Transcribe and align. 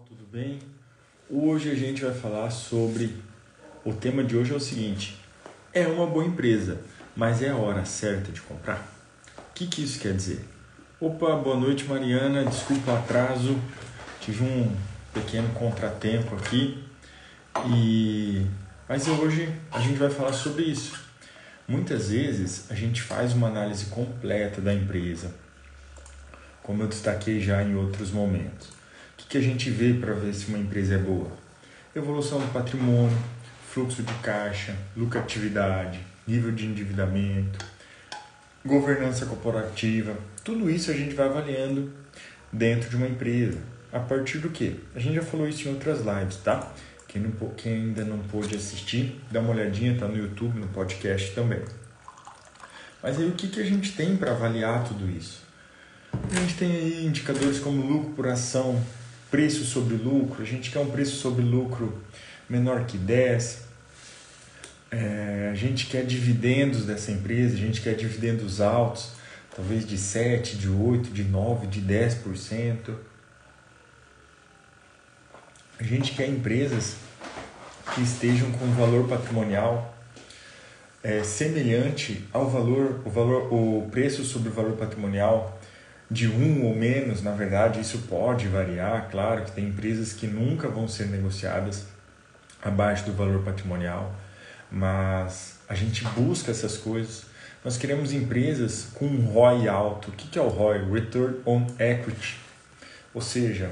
tudo 0.00 0.24
bem? 0.24 0.58
Hoje 1.28 1.70
a 1.70 1.74
gente 1.74 2.02
vai 2.02 2.14
falar 2.14 2.50
sobre. 2.50 3.14
O 3.84 3.92
tema 3.92 4.24
de 4.24 4.36
hoje 4.36 4.52
é 4.52 4.56
o 4.56 4.60
seguinte: 4.60 5.18
é 5.72 5.86
uma 5.86 6.06
boa 6.06 6.24
empresa, 6.24 6.80
mas 7.14 7.42
é 7.42 7.50
a 7.50 7.56
hora 7.56 7.84
certa 7.84 8.32
de 8.32 8.40
comprar? 8.40 8.78
O 9.50 9.54
que, 9.54 9.66
que 9.66 9.82
isso 9.82 10.00
quer 10.00 10.14
dizer? 10.14 10.44
Opa, 10.98 11.36
boa 11.36 11.56
noite 11.56 11.84
Mariana, 11.84 12.44
desculpa 12.44 12.92
o 12.92 12.96
atraso, 12.96 13.58
tive 14.20 14.42
um 14.42 14.74
pequeno 15.12 15.48
contratempo 15.50 16.34
aqui 16.36 16.82
e 17.66 18.46
mas 18.88 19.06
hoje 19.08 19.52
a 19.70 19.80
gente 19.80 19.98
vai 19.98 20.10
falar 20.10 20.32
sobre 20.32 20.64
isso. 20.64 20.98
Muitas 21.68 22.08
vezes 22.08 22.70
a 22.70 22.74
gente 22.74 23.02
faz 23.02 23.34
uma 23.34 23.48
análise 23.48 23.86
completa 23.86 24.60
da 24.60 24.72
empresa, 24.72 25.34
como 26.62 26.82
eu 26.82 26.88
destaquei 26.88 27.40
já 27.40 27.62
em 27.62 27.74
outros 27.74 28.10
momentos. 28.10 28.81
Que 29.32 29.38
a 29.38 29.40
gente 29.40 29.70
vê 29.70 29.94
para 29.94 30.12
ver 30.12 30.34
se 30.34 30.48
uma 30.48 30.58
empresa 30.58 30.96
é 30.96 30.98
boa? 30.98 31.32
Evolução 31.96 32.38
do 32.38 32.52
patrimônio, 32.52 33.16
fluxo 33.66 34.02
de 34.02 34.12
caixa, 34.16 34.76
lucratividade, 34.94 36.00
nível 36.26 36.52
de 36.52 36.66
endividamento, 36.66 37.58
governança 38.62 39.24
corporativa. 39.24 40.14
Tudo 40.44 40.68
isso 40.68 40.90
a 40.90 40.94
gente 40.94 41.14
vai 41.14 41.28
avaliando 41.28 41.90
dentro 42.52 42.90
de 42.90 42.96
uma 42.96 43.06
empresa. 43.06 43.58
A 43.90 44.00
partir 44.00 44.36
do 44.36 44.50
que? 44.50 44.78
A 44.94 44.98
gente 44.98 45.14
já 45.14 45.22
falou 45.22 45.48
isso 45.48 45.66
em 45.66 45.72
outras 45.72 46.00
lives, 46.00 46.36
tá? 46.36 46.70
Quem, 47.08 47.22
não, 47.22 47.30
quem 47.56 47.72
ainda 47.72 48.04
não 48.04 48.18
pôde 48.18 48.54
assistir, 48.54 49.18
dá 49.30 49.40
uma 49.40 49.52
olhadinha, 49.52 49.96
tá 49.98 50.06
no 50.06 50.18
YouTube, 50.18 50.60
no 50.60 50.68
podcast 50.68 51.34
também. 51.34 51.62
Mas 53.02 53.18
aí 53.18 53.26
o 53.26 53.32
que, 53.32 53.48
que 53.48 53.62
a 53.62 53.64
gente 53.64 53.92
tem 53.92 54.14
para 54.14 54.32
avaliar 54.32 54.84
tudo 54.84 55.10
isso? 55.10 55.40
A 56.12 56.38
gente 56.38 56.54
tem 56.56 56.70
aí 56.70 57.06
indicadores 57.06 57.58
como 57.60 57.80
lucro 57.80 58.10
por 58.10 58.26
ação, 58.26 58.78
preço 59.32 59.64
sobre 59.64 59.96
lucro, 59.96 60.42
a 60.42 60.46
gente 60.46 60.70
quer 60.70 60.80
um 60.80 60.90
preço 60.90 61.16
sobre 61.16 61.42
lucro 61.42 61.98
menor 62.50 62.84
que 62.84 62.98
10, 62.98 63.62
é, 64.90 65.48
a 65.50 65.54
gente 65.54 65.86
quer 65.86 66.04
dividendos 66.04 66.84
dessa 66.84 67.10
empresa, 67.10 67.54
a 67.54 67.58
gente 67.58 67.80
quer 67.80 67.94
dividendos 67.94 68.60
altos, 68.60 69.12
talvez 69.56 69.86
de 69.86 69.96
7, 69.96 70.58
de 70.58 70.68
8, 70.68 71.10
de 71.10 71.24
9, 71.24 71.66
de 71.66 71.80
10%. 71.80 72.94
A 75.80 75.82
gente 75.82 76.12
quer 76.12 76.28
empresas 76.28 76.96
que 77.94 78.02
estejam 78.02 78.52
com 78.52 78.66
valor 78.72 79.08
patrimonial 79.08 79.96
é, 81.02 81.24
semelhante 81.24 82.22
ao 82.34 82.50
valor, 82.50 83.00
o 83.06 83.08
valor, 83.08 83.50
o 83.50 83.88
preço 83.90 84.24
sobre 84.24 84.50
o 84.50 84.52
valor 84.52 84.76
patrimonial 84.76 85.58
de 86.12 86.28
um 86.28 86.66
ou 86.66 86.76
menos, 86.76 87.22
na 87.22 87.32
verdade, 87.32 87.80
isso 87.80 88.00
pode 88.00 88.46
variar, 88.46 89.08
claro 89.10 89.44
que 89.44 89.52
tem 89.52 89.68
empresas 89.68 90.12
que 90.12 90.26
nunca 90.26 90.68
vão 90.68 90.86
ser 90.86 91.06
negociadas 91.06 91.86
abaixo 92.62 93.06
do 93.06 93.14
valor 93.14 93.42
patrimonial, 93.42 94.14
mas 94.70 95.58
a 95.66 95.74
gente 95.74 96.04
busca 96.04 96.50
essas 96.50 96.76
coisas. 96.76 97.24
Nós 97.64 97.78
queremos 97.78 98.12
empresas 98.12 98.88
com 98.92 99.06
um 99.06 99.24
ROI 99.24 99.68
alto. 99.68 100.10
O 100.10 100.12
que 100.12 100.38
é 100.38 100.42
o 100.42 100.48
ROI? 100.48 100.84
Return 100.92 101.36
on 101.46 101.66
Equity. 101.78 102.36
Ou 103.14 103.22
seja, 103.22 103.70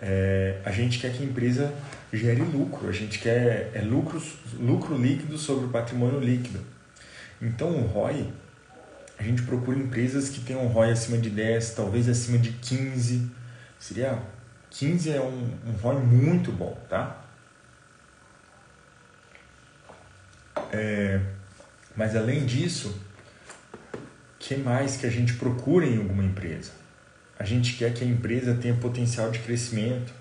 é, 0.00 0.60
a 0.64 0.70
gente 0.70 1.00
quer 1.00 1.12
que 1.12 1.24
a 1.24 1.26
empresa 1.26 1.74
gere 2.12 2.42
lucro, 2.42 2.88
a 2.88 2.92
gente 2.92 3.18
quer 3.18 3.72
é 3.74 3.80
lucro, 3.80 4.22
lucro 4.60 4.96
líquido 4.96 5.36
sobre 5.38 5.64
o 5.64 5.68
patrimônio 5.68 6.20
líquido. 6.20 6.60
Então 7.42 7.70
o 7.70 7.86
ROI, 7.86 8.28
gente 9.24 9.42
procura 9.42 9.78
empresas 9.78 10.28
que 10.28 10.40
tenham 10.40 10.64
um 10.64 10.68
ROI 10.68 10.92
acima 10.92 11.18
de 11.18 11.30
10, 11.30 11.74
talvez 11.74 12.08
acima 12.08 12.38
de 12.38 12.52
15. 12.52 13.30
Seria 13.78 14.22
15 14.70 15.10
é 15.10 15.20
um, 15.20 15.58
um 15.66 15.72
ROI 15.82 15.98
muito 16.00 16.52
bom, 16.52 16.78
tá? 16.88 17.22
É, 20.72 21.20
mas 21.96 22.16
além 22.16 22.44
disso, 22.44 23.00
que 24.38 24.56
mais 24.56 24.96
que 24.96 25.06
a 25.06 25.10
gente 25.10 25.34
procura 25.34 25.86
em 25.86 25.98
alguma 25.98 26.24
empresa? 26.24 26.72
A 27.38 27.44
gente 27.44 27.74
quer 27.76 27.92
que 27.92 28.04
a 28.04 28.06
empresa 28.06 28.54
tenha 28.54 28.74
potencial 28.74 29.30
de 29.30 29.38
crescimento. 29.40 30.12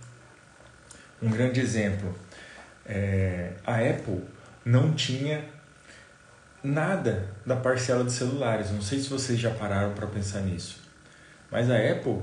Um 1.21 1.29
grande 1.29 1.59
exemplo, 1.59 2.15
é, 2.85 3.53
a 3.65 3.77
Apple 3.77 4.21
não 4.65 4.93
tinha 4.93 5.43
nada 6.63 7.27
da 7.45 7.55
parcela 7.55 8.03
de 8.03 8.11
celulares. 8.11 8.71
Não 8.71 8.81
sei 8.81 8.99
se 8.99 9.09
vocês 9.09 9.37
já 9.37 9.51
pararam 9.51 9.93
para 9.93 10.07
pensar 10.07 10.41
nisso. 10.41 10.81
Mas 11.51 11.69
a 11.69 11.75
Apple 11.75 12.21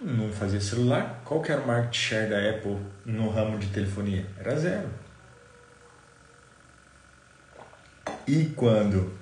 não 0.00 0.30
fazia 0.30 0.60
celular. 0.60 1.22
Qual 1.24 1.40
que 1.40 1.50
era 1.50 1.60
o 1.60 1.66
market 1.66 1.96
share 1.96 2.28
da 2.28 2.50
Apple 2.50 2.78
no 3.04 3.30
ramo 3.30 3.58
de 3.58 3.68
telefonia? 3.68 4.26
Era 4.38 4.56
zero. 4.56 4.88
E 8.26 8.46
quando 8.56 9.12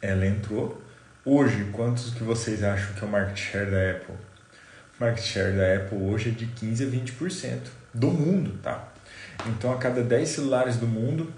ela 0.00 0.26
entrou, 0.26 0.82
hoje, 1.24 1.70
quantos 1.72 2.12
que 2.12 2.22
vocês 2.22 2.62
acham 2.62 2.94
que 2.94 3.04
é 3.04 3.06
o 3.06 3.10
market 3.10 3.38
share 3.38 3.70
da 3.70 3.90
Apple? 3.92 4.14
O 4.98 5.04
market 5.04 5.24
share 5.24 5.56
da 5.56 5.76
Apple 5.76 5.98
hoje 5.98 6.30
é 6.30 6.32
de 6.32 6.46
15 6.46 6.84
a 6.84 6.86
20% 6.88 7.58
do 7.94 8.08
mundo, 8.08 8.58
tá? 8.62 8.88
Então, 9.46 9.72
a 9.72 9.78
cada 9.78 10.02
10 10.02 10.28
celulares 10.28 10.76
do 10.76 10.86
mundo, 10.86 11.32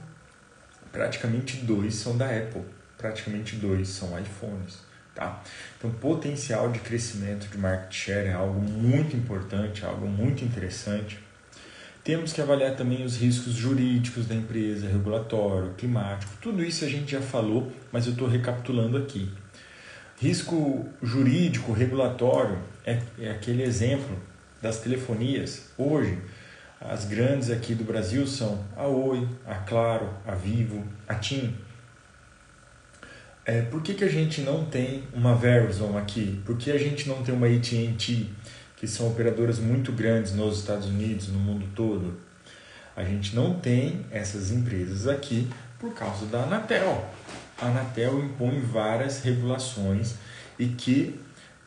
praticamente 0.94 1.56
dois 1.56 1.96
são 1.96 2.16
da 2.16 2.26
Apple, 2.26 2.62
praticamente 2.96 3.56
dois 3.56 3.88
são 3.88 4.16
iPhones, 4.18 4.78
tá? 5.12 5.42
Então, 5.76 5.90
potencial 5.90 6.70
de 6.70 6.78
crescimento 6.78 7.48
de 7.48 7.58
market 7.58 7.92
share 7.92 8.28
é 8.28 8.32
algo 8.32 8.60
muito 8.60 9.16
importante, 9.16 9.84
algo 9.84 10.06
muito 10.06 10.44
interessante. 10.44 11.18
Temos 12.04 12.32
que 12.32 12.40
avaliar 12.40 12.76
também 12.76 13.04
os 13.04 13.16
riscos 13.16 13.54
jurídicos 13.54 14.26
da 14.26 14.36
empresa, 14.36 14.86
regulatório, 14.86 15.74
climático, 15.76 16.32
tudo 16.40 16.62
isso 16.62 16.84
a 16.84 16.88
gente 16.88 17.10
já 17.10 17.20
falou, 17.20 17.72
mas 17.90 18.06
eu 18.06 18.12
estou 18.12 18.28
recapitulando 18.28 18.96
aqui. 18.96 19.28
Risco 20.20 20.88
jurídico, 21.02 21.72
regulatório, 21.72 22.58
é, 22.86 23.02
é 23.18 23.30
aquele 23.32 23.64
exemplo 23.64 24.16
das 24.62 24.78
telefonias. 24.78 25.70
Hoje, 25.76 26.18
as 26.84 27.04
grandes 27.04 27.50
aqui 27.50 27.74
do 27.74 27.84
Brasil 27.84 28.26
são 28.26 28.64
a 28.76 28.86
Oi, 28.86 29.26
a 29.46 29.54
Claro, 29.54 30.10
a 30.26 30.34
Vivo, 30.34 30.84
a 31.08 31.14
TIM. 31.14 31.56
É, 33.46 33.62
por 33.62 33.82
que, 33.82 33.94
que 33.94 34.04
a 34.04 34.08
gente 34.08 34.40
não 34.40 34.64
tem 34.64 35.04
uma 35.12 35.34
Verizon 35.34 35.98
aqui? 35.98 36.40
Por 36.46 36.56
que 36.56 36.70
a 36.70 36.78
gente 36.78 37.08
não 37.08 37.22
tem 37.22 37.34
uma 37.34 37.46
AT&T? 37.46 38.30
que 38.84 38.88
são 38.88 39.08
operadoras 39.08 39.58
muito 39.58 39.92
grandes 39.92 40.34
nos 40.34 40.58
Estados 40.58 40.86
Unidos, 40.86 41.28
no 41.28 41.38
mundo 41.38 41.66
todo. 41.74 42.18
A 42.94 43.02
gente 43.02 43.34
não 43.34 43.58
tem 43.58 44.04
essas 44.10 44.50
empresas 44.50 45.08
aqui 45.08 45.48
por 45.78 45.94
causa 45.94 46.26
da 46.26 46.42
Anatel. 46.42 47.08
A 47.58 47.66
Anatel 47.68 48.22
impõe 48.22 48.60
várias 48.60 49.22
regulações 49.22 50.16
e 50.58 50.66
que 50.66 51.18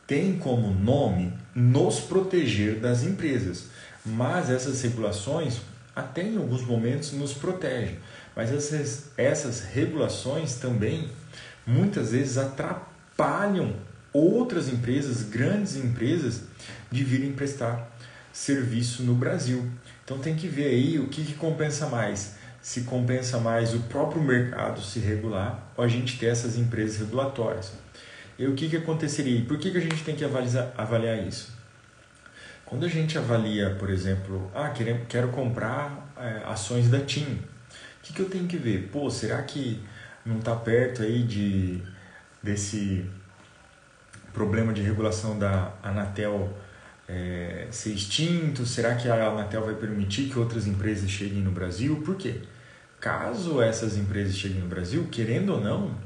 tem 0.06 0.38
como 0.38 0.72
nome 0.72 1.32
nos 1.52 1.98
proteger 1.98 2.76
das 2.76 3.02
empresas. 3.02 3.66
Mas 4.08 4.50
essas 4.50 4.82
regulações, 4.82 5.58
até 5.94 6.22
em 6.22 6.36
alguns 6.36 6.62
momentos, 6.62 7.12
nos 7.12 7.32
protegem. 7.32 7.98
Mas 8.34 8.52
essas, 8.52 9.10
essas 9.16 9.60
regulações 9.60 10.54
também 10.54 11.10
muitas 11.66 12.12
vezes 12.12 12.38
atrapalham 12.38 13.74
outras 14.12 14.68
empresas, 14.68 15.22
grandes 15.22 15.76
empresas, 15.76 16.42
de 16.90 17.04
virem 17.04 17.32
prestar 17.32 17.90
serviço 18.32 19.02
no 19.02 19.14
Brasil. 19.14 19.68
Então 20.04 20.18
tem 20.18 20.34
que 20.34 20.48
ver 20.48 20.66
aí 20.66 20.98
o 20.98 21.08
que, 21.08 21.24
que 21.24 21.34
compensa 21.34 21.86
mais. 21.88 22.36
Se 22.62 22.82
compensa 22.82 23.38
mais 23.38 23.74
o 23.74 23.80
próprio 23.80 24.22
mercado 24.22 24.80
se 24.80 24.98
regular 24.98 25.72
ou 25.76 25.84
a 25.84 25.88
gente 25.88 26.18
ter 26.18 26.26
essas 26.26 26.56
empresas 26.56 26.98
regulatórias. 26.98 27.72
E 28.38 28.46
o 28.46 28.54
que, 28.54 28.68
que 28.68 28.76
aconteceria? 28.76 29.44
Por 29.44 29.58
que, 29.58 29.70
que 29.70 29.78
a 29.78 29.80
gente 29.80 30.02
tem 30.04 30.14
que 30.14 30.24
avaliar, 30.24 30.72
avaliar 30.76 31.26
isso? 31.26 31.57
Quando 32.68 32.84
a 32.84 32.88
gente 32.88 33.16
avalia, 33.16 33.74
por 33.78 33.88
exemplo, 33.88 34.50
ah, 34.54 34.68
quero, 35.08 35.28
comprar 35.28 36.12
é, 36.18 36.42
ações 36.44 36.90
da 36.90 37.00
TIM, 37.00 37.22
o 37.22 37.38
que, 38.02 38.12
que 38.12 38.20
eu 38.20 38.28
tenho 38.28 38.46
que 38.46 38.58
ver? 38.58 38.90
Pô, 38.92 39.10
será 39.10 39.42
que 39.42 39.82
não 40.24 40.38
está 40.38 40.54
perto 40.54 41.02
aí 41.02 41.22
de, 41.22 41.80
desse 42.42 43.06
problema 44.34 44.74
de 44.74 44.82
regulação 44.82 45.38
da 45.38 45.72
Anatel 45.82 46.54
é, 47.08 47.68
ser 47.70 47.94
extinto? 47.94 48.66
Será 48.66 48.96
que 48.96 49.08
a 49.08 49.28
Anatel 49.28 49.64
vai 49.64 49.74
permitir 49.74 50.28
que 50.28 50.38
outras 50.38 50.66
empresas 50.66 51.08
cheguem 51.08 51.40
no 51.40 51.50
Brasil? 51.50 52.02
Por 52.04 52.16
quê? 52.16 52.42
Caso 53.00 53.62
essas 53.62 53.96
empresas 53.96 54.36
cheguem 54.36 54.60
no 54.60 54.68
Brasil, 54.68 55.08
querendo 55.10 55.54
ou 55.54 55.60
não, 55.60 55.96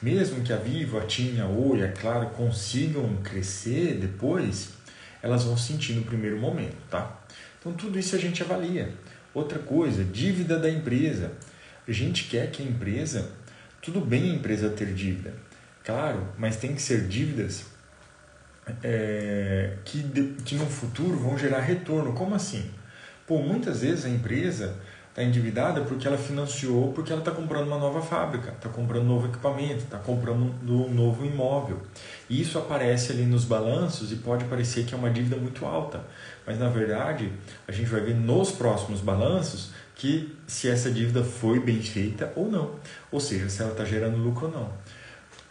mesmo 0.00 0.44
que 0.44 0.52
a 0.52 0.56
Vivo, 0.56 0.98
a 0.98 1.00
TIM, 1.00 1.40
a 1.40 1.46
Oi, 1.48 1.82
é 1.82 1.88
claro, 1.88 2.26
consigam 2.26 3.16
crescer 3.24 3.94
depois, 3.94 4.81
elas 5.22 5.44
vão 5.44 5.56
sentir 5.56 5.92
no 5.94 6.02
primeiro 6.02 6.38
momento, 6.38 6.76
tá? 6.90 7.20
Então 7.58 7.72
tudo 7.72 7.98
isso 7.98 8.16
a 8.16 8.18
gente 8.18 8.42
avalia. 8.42 8.92
Outra 9.32 9.58
coisa, 9.58 10.04
dívida 10.04 10.58
da 10.58 10.68
empresa. 10.68 11.32
A 11.86 11.92
gente 11.92 12.24
quer 12.24 12.50
que 12.50 12.62
a 12.62 12.66
empresa, 12.66 13.30
tudo 13.80 14.00
bem 14.00 14.30
a 14.30 14.34
empresa 14.34 14.68
ter 14.68 14.92
dívida, 14.92 15.34
claro, 15.84 16.28
mas 16.38 16.56
tem 16.56 16.74
que 16.74 16.82
ser 16.82 17.08
dívidas 17.08 17.64
é, 18.82 19.76
que, 19.84 20.02
que 20.44 20.54
no 20.54 20.66
futuro 20.66 21.16
vão 21.16 21.36
gerar 21.36 21.60
retorno. 21.60 22.12
Como 22.12 22.34
assim? 22.34 22.70
Pô, 23.26 23.38
muitas 23.38 23.82
vezes 23.82 24.04
a 24.04 24.08
empresa 24.08 24.76
está 25.12 25.22
endividada 25.22 25.82
porque 25.82 26.08
ela 26.08 26.16
financiou, 26.16 26.90
porque 26.94 27.12
ela 27.12 27.20
está 27.20 27.30
comprando 27.30 27.66
uma 27.66 27.78
nova 27.78 28.00
fábrica, 28.00 28.50
está 28.50 28.70
comprando 28.70 29.04
novo 29.04 29.28
equipamento, 29.28 29.84
está 29.84 29.98
comprando 29.98 30.54
um 30.66 30.94
novo 30.94 31.26
imóvel. 31.26 31.82
E 32.30 32.40
isso 32.40 32.58
aparece 32.58 33.12
ali 33.12 33.24
nos 33.24 33.44
balanços 33.44 34.10
e 34.10 34.16
pode 34.16 34.46
parecer 34.46 34.86
que 34.86 34.94
é 34.94 34.96
uma 34.96 35.10
dívida 35.10 35.36
muito 35.36 35.66
alta, 35.66 36.02
mas 36.46 36.58
na 36.58 36.70
verdade 36.70 37.30
a 37.68 37.72
gente 37.72 37.90
vai 37.90 38.00
ver 38.00 38.14
nos 38.14 38.52
próximos 38.52 39.00
balanços 39.00 39.70
que 39.94 40.34
se 40.46 40.68
essa 40.68 40.90
dívida 40.90 41.22
foi 41.22 41.60
bem 41.60 41.82
feita 41.82 42.32
ou 42.34 42.50
não, 42.50 42.76
ou 43.10 43.20
seja, 43.20 43.50
se 43.50 43.60
ela 43.60 43.72
está 43.72 43.84
gerando 43.84 44.16
lucro 44.16 44.46
ou 44.46 44.52
não. 44.52 44.72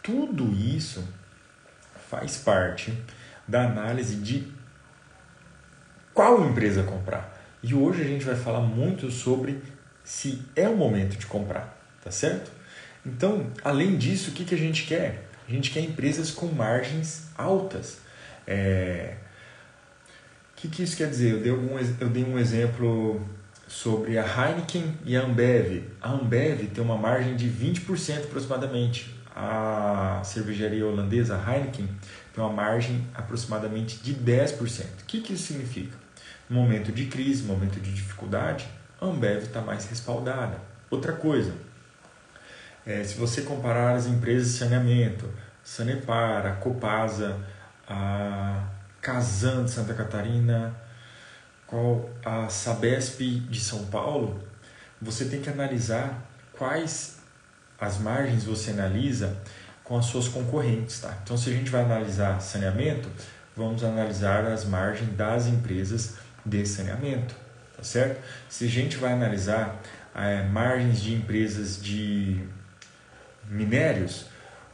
Tudo 0.02 0.52
isso 0.52 1.04
faz 2.10 2.36
parte 2.36 2.92
da 3.46 3.62
análise 3.62 4.16
de 4.16 4.52
qual 6.12 6.44
empresa 6.44 6.82
comprar. 6.82 7.41
E 7.62 7.74
hoje 7.74 8.02
a 8.02 8.04
gente 8.04 8.24
vai 8.24 8.34
falar 8.34 8.60
muito 8.60 9.10
sobre 9.10 9.62
se 10.02 10.42
é 10.56 10.68
o 10.68 10.76
momento 10.76 11.16
de 11.16 11.26
comprar, 11.26 11.80
tá 12.02 12.10
certo? 12.10 12.50
Então, 13.06 13.46
além 13.62 13.96
disso, 13.96 14.30
o 14.30 14.32
que, 14.32 14.44
que 14.44 14.54
a 14.54 14.58
gente 14.58 14.84
quer? 14.84 15.28
A 15.48 15.50
gente 15.50 15.70
quer 15.70 15.80
empresas 15.80 16.30
com 16.30 16.46
margens 16.46 17.28
altas. 17.36 17.98
É... 18.46 19.14
O 20.52 20.60
que, 20.62 20.68
que 20.68 20.82
isso 20.82 20.96
quer 20.96 21.08
dizer? 21.08 21.32
Eu 21.32 21.40
dei, 21.40 21.52
algum, 21.52 21.78
eu 22.00 22.08
dei 22.08 22.24
um 22.24 22.38
exemplo 22.38 23.20
sobre 23.68 24.18
a 24.18 24.24
Heineken 24.24 24.96
e 25.04 25.16
a 25.16 25.22
Ambev. 25.22 25.84
A 26.00 26.12
Ambev 26.12 26.68
tem 26.68 26.82
uma 26.82 26.96
margem 26.96 27.36
de 27.36 27.48
20% 27.48 28.24
aproximadamente. 28.24 29.14
A 29.34 30.20
cervejaria 30.24 30.86
holandesa 30.86 31.36
a 31.36 31.56
Heineken 31.56 31.88
tem 32.34 32.44
uma 32.44 32.52
margem 32.52 33.06
aproximadamente 33.14 33.98
de 33.98 34.14
10%. 34.14 34.84
O 35.02 35.04
que, 35.06 35.20
que 35.20 35.32
isso 35.32 35.44
significa? 35.44 36.01
Momento 36.52 36.92
de 36.92 37.06
crise, 37.06 37.44
momento 37.44 37.80
de 37.80 37.94
dificuldade, 37.94 38.68
a 39.00 39.06
Ambev 39.06 39.44
está 39.44 39.62
mais 39.62 39.86
respaldada. 39.86 40.58
Outra 40.90 41.14
coisa, 41.14 41.54
é, 42.84 43.02
se 43.02 43.14
você 43.14 43.40
comparar 43.40 43.96
as 43.96 44.06
empresas 44.06 44.52
de 44.52 44.58
saneamento, 44.58 45.26
Sanepar, 45.64 46.44
a 46.44 46.52
Copasa, 46.56 47.38
a 47.88 48.64
Casan 49.00 49.64
de 49.64 49.70
Santa 49.70 49.94
Catarina, 49.94 50.76
qual 51.66 52.10
a 52.22 52.50
Sabesp 52.50 53.22
de 53.48 53.58
São 53.58 53.86
Paulo, 53.86 54.38
você 55.00 55.24
tem 55.24 55.40
que 55.40 55.48
analisar 55.48 56.22
quais 56.52 57.16
as 57.80 57.96
margens 57.96 58.44
você 58.44 58.72
analisa 58.72 59.38
com 59.82 59.96
as 59.96 60.04
suas 60.04 60.28
concorrentes, 60.28 61.00
tá? 61.00 61.16
Então, 61.24 61.34
se 61.34 61.48
a 61.48 61.52
gente 61.54 61.70
vai 61.70 61.82
analisar 61.82 62.42
saneamento, 62.42 63.08
vamos 63.56 63.82
analisar 63.82 64.44
as 64.44 64.66
margens 64.66 65.16
das 65.16 65.46
empresas 65.46 66.20
de 66.44 66.66
saneamento, 66.66 67.34
tá 67.76 67.82
certo? 67.82 68.20
Se 68.48 68.66
a 68.66 68.68
gente 68.68 68.96
vai 68.96 69.12
analisar 69.12 69.80
é, 70.14 70.42
margens 70.44 71.00
de 71.00 71.14
empresas 71.14 71.82
de 71.82 72.40
minérios, 73.48 74.26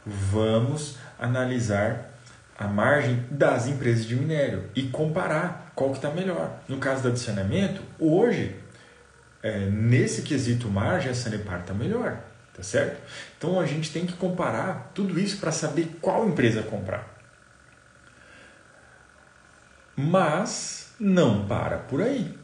vamos 0.05 0.97
analisar 1.17 2.09
a 2.57 2.67
margem 2.67 3.25
das 3.31 3.67
empresas 3.67 4.05
de 4.05 4.15
minério 4.15 4.69
e 4.75 4.83
comparar 4.83 5.71
qual 5.73 5.91
que 5.91 5.97
está 5.97 6.11
melhor. 6.11 6.59
No 6.67 6.77
caso 6.77 7.09
do 7.09 7.17
saneamento, 7.17 7.81
hoje, 7.97 8.55
é, 9.41 9.59
nesse 9.69 10.23
quesito 10.23 10.67
margem, 10.67 11.09
a 11.09 11.15
Sanepar 11.15 11.61
está 11.61 11.73
melhor, 11.73 12.19
tá 12.53 12.61
certo? 12.61 13.01
Então 13.37 13.59
a 13.59 13.65
gente 13.65 13.91
tem 13.91 14.05
que 14.05 14.13
comparar 14.13 14.91
tudo 14.93 15.17
isso 15.17 15.37
para 15.37 15.53
saber 15.53 15.97
qual 16.01 16.27
empresa 16.27 16.61
comprar. 16.63 17.07
Mas 19.95 20.88
não 20.99 21.45
para 21.45 21.77
por 21.77 22.01
aí. 22.01 22.37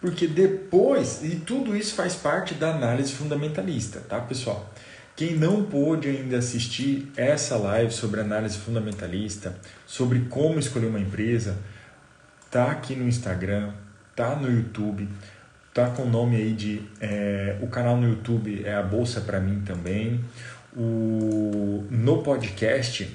Porque 0.00 0.26
depois, 0.26 1.22
e 1.24 1.36
tudo 1.36 1.76
isso 1.76 1.94
faz 1.94 2.14
parte 2.14 2.54
da 2.54 2.74
análise 2.74 3.12
fundamentalista, 3.12 4.00
tá, 4.00 4.20
pessoal? 4.20 4.72
Quem 5.16 5.34
não 5.34 5.64
pôde 5.64 6.08
ainda 6.08 6.36
assistir 6.36 7.10
essa 7.16 7.56
live 7.56 7.92
sobre 7.92 8.20
análise 8.20 8.58
fundamentalista, 8.58 9.56
sobre 9.86 10.20
como 10.28 10.58
escolher 10.58 10.86
uma 10.86 11.00
empresa, 11.00 11.56
tá 12.50 12.70
aqui 12.70 12.94
no 12.94 13.08
Instagram, 13.08 13.72
tá 14.14 14.36
no 14.36 14.50
YouTube, 14.50 15.08
tá 15.72 15.88
com 15.90 16.02
o 16.02 16.10
nome 16.10 16.36
aí 16.36 16.52
de 16.52 16.82
é, 17.00 17.58
o 17.62 17.66
canal 17.66 17.96
no 17.96 18.08
YouTube 18.08 18.62
é 18.64 18.74
a 18.74 18.82
bolsa 18.82 19.22
para 19.22 19.40
mim 19.40 19.62
também. 19.64 20.22
O 20.76 21.86
no 21.90 22.22
podcast 22.22 23.14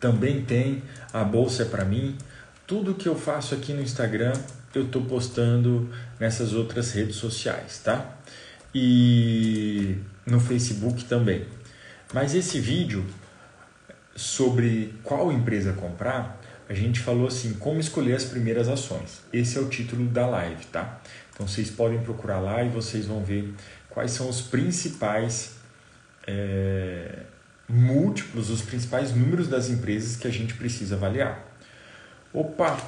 também 0.00 0.42
tem 0.42 0.82
a 1.12 1.22
bolsa 1.22 1.64
para 1.64 1.84
mim. 1.84 2.16
Tudo 2.70 2.94
que 2.94 3.08
eu 3.08 3.16
faço 3.16 3.52
aqui 3.52 3.72
no 3.72 3.82
Instagram 3.82 4.32
eu 4.72 4.84
estou 4.84 5.02
postando 5.02 5.90
nessas 6.20 6.52
outras 6.52 6.92
redes 6.92 7.16
sociais, 7.16 7.80
tá? 7.82 8.16
E 8.72 9.96
no 10.24 10.38
Facebook 10.38 11.04
também. 11.06 11.46
Mas 12.14 12.32
esse 12.32 12.60
vídeo 12.60 13.04
sobre 14.14 14.94
qual 15.02 15.32
empresa 15.32 15.72
comprar, 15.72 16.40
a 16.68 16.72
gente 16.72 17.00
falou 17.00 17.26
assim, 17.26 17.54
como 17.54 17.80
escolher 17.80 18.14
as 18.14 18.22
primeiras 18.22 18.68
ações. 18.68 19.20
Esse 19.32 19.58
é 19.58 19.60
o 19.60 19.68
título 19.68 20.06
da 20.06 20.28
live, 20.28 20.64
tá? 20.66 21.00
Então 21.34 21.48
vocês 21.48 21.70
podem 21.70 21.98
procurar 21.98 22.38
lá 22.38 22.62
e 22.62 22.68
vocês 22.68 23.04
vão 23.06 23.24
ver 23.24 23.52
quais 23.88 24.12
são 24.12 24.28
os 24.28 24.42
principais 24.42 25.56
é, 26.24 27.24
múltiplos, 27.68 28.48
os 28.48 28.62
principais 28.62 29.12
números 29.12 29.48
das 29.48 29.68
empresas 29.68 30.14
que 30.14 30.28
a 30.28 30.30
gente 30.30 30.54
precisa 30.54 30.94
avaliar. 30.94 31.49
Opa! 32.32 32.78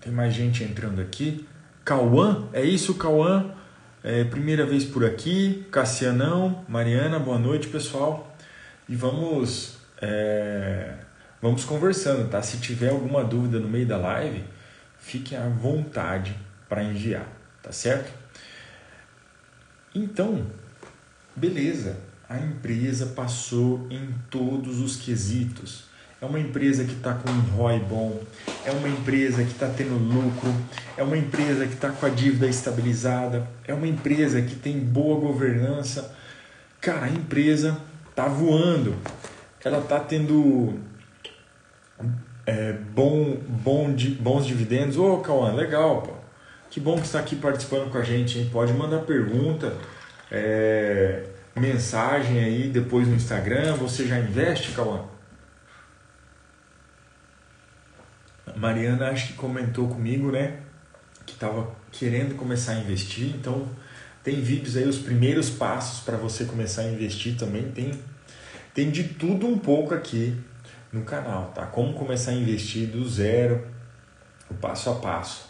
Tem 0.00 0.12
mais 0.12 0.32
gente 0.32 0.62
entrando 0.62 1.00
aqui. 1.00 1.44
Cauã, 1.84 2.48
é 2.52 2.62
isso, 2.62 2.94
Cauã? 2.94 3.52
É, 4.04 4.22
primeira 4.22 4.64
vez 4.64 4.84
por 4.84 5.04
aqui, 5.04 5.66
Cassianão, 5.72 6.64
Mariana, 6.68 7.18
boa 7.18 7.40
noite 7.40 7.66
pessoal. 7.66 8.36
E 8.88 8.94
vamos, 8.94 9.78
é, 10.00 10.94
vamos 11.42 11.64
conversando, 11.64 12.30
tá? 12.30 12.40
Se 12.40 12.58
tiver 12.58 12.90
alguma 12.90 13.24
dúvida 13.24 13.58
no 13.58 13.68
meio 13.68 13.86
da 13.86 13.96
live, 13.96 14.44
fique 15.00 15.34
à 15.34 15.48
vontade 15.48 16.36
para 16.68 16.84
enviar, 16.84 17.26
tá 17.60 17.72
certo? 17.72 18.12
Então, 19.92 20.46
beleza, 21.34 21.98
a 22.28 22.38
empresa 22.38 23.06
passou 23.06 23.88
em 23.90 24.14
todos 24.30 24.78
os 24.78 24.94
quesitos 24.94 25.88
é 26.20 26.26
uma 26.26 26.40
empresa 26.40 26.84
que 26.84 26.92
está 26.92 27.14
com 27.14 27.30
um 27.30 27.40
ROI 27.56 27.78
bom, 27.78 28.20
é 28.64 28.72
uma 28.72 28.88
empresa 28.88 29.44
que 29.44 29.52
está 29.52 29.68
tendo 29.68 29.96
lucro, 29.96 30.52
é 30.96 31.02
uma 31.02 31.16
empresa 31.16 31.64
que 31.64 31.74
está 31.74 31.90
com 31.90 32.04
a 32.04 32.08
dívida 32.08 32.48
estabilizada, 32.48 33.48
é 33.66 33.72
uma 33.72 33.86
empresa 33.86 34.42
que 34.42 34.56
tem 34.56 34.80
boa 34.80 35.20
governança. 35.20 36.12
Cara, 36.80 37.06
a 37.06 37.08
empresa 37.08 37.78
está 38.10 38.26
voando, 38.26 38.96
ela 39.64 39.78
está 39.78 40.00
tendo 40.00 40.74
é, 42.44 42.72
bom, 42.72 43.36
bom, 43.46 43.94
bons 44.18 44.46
dividendos. 44.46 44.96
Ô, 44.96 45.18
Cauã, 45.18 45.52
legal, 45.52 46.02
pô. 46.02 46.12
Que 46.68 46.80
bom 46.80 46.96
que 46.96 47.06
está 47.06 47.20
aqui 47.20 47.36
participando 47.36 47.90
com 47.90 47.98
a 47.98 48.02
gente, 48.02 48.38
hein? 48.38 48.50
Pode 48.52 48.72
mandar 48.74 48.98
pergunta, 49.02 49.72
é, 50.30 51.24
mensagem 51.56 52.40
aí 52.40 52.68
depois 52.68 53.06
no 53.06 53.14
Instagram. 53.14 53.74
Você 53.76 54.06
já 54.06 54.18
investe, 54.18 54.72
Cauã? 54.72 55.17
Mariana 58.58 59.10
acho 59.10 59.28
que 59.28 59.32
comentou 59.34 59.88
comigo, 59.88 60.32
né? 60.32 60.60
Que 61.24 61.32
estava 61.32 61.70
querendo 61.92 62.34
começar 62.34 62.72
a 62.72 62.80
investir. 62.80 63.34
Então, 63.36 63.68
tem 64.24 64.40
vídeos 64.40 64.76
aí, 64.76 64.86
os 64.86 64.98
primeiros 64.98 65.48
passos 65.48 66.00
para 66.00 66.16
você 66.16 66.44
começar 66.44 66.82
a 66.82 66.88
investir 66.88 67.36
também. 67.36 67.70
Tem, 67.70 67.92
tem 68.74 68.90
de 68.90 69.04
tudo 69.04 69.46
um 69.46 69.58
pouco 69.58 69.94
aqui 69.94 70.36
no 70.92 71.02
canal, 71.02 71.52
tá? 71.54 71.66
Como 71.66 71.94
começar 71.94 72.32
a 72.32 72.34
investir 72.34 72.88
do 72.88 73.08
zero, 73.08 73.66
o 74.50 74.54
passo 74.54 74.90
a 74.90 74.94
passo. 74.96 75.48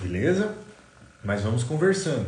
Beleza? 0.00 0.54
Mas 1.22 1.42
vamos 1.42 1.62
conversando. 1.62 2.26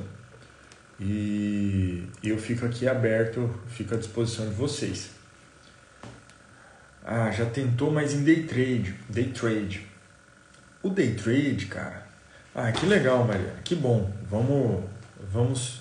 E 1.01 2.07
eu 2.23 2.37
fico 2.39 2.67
aqui 2.67 2.89
aberto, 2.89 3.49
fico 3.69 3.95
à 3.95 3.97
disposição 3.97 4.49
de 4.49 4.55
vocês. 4.55 5.18
Ah, 7.11 7.31
já 7.31 7.47
tentou, 7.47 7.91
mas 7.91 8.13
em 8.13 8.23
day 8.23 8.43
trade. 8.43 8.95
Day 9.09 9.31
trade. 9.31 9.87
O 10.83 10.91
day 10.91 11.15
trade, 11.15 11.65
cara. 11.65 12.07
Ah, 12.55 12.71
que 12.71 12.85
legal, 12.85 13.25
Maria. 13.25 13.55
Que 13.65 13.75
bom. 13.75 14.13
Vamos, 14.29 14.85
vamos, 15.33 15.81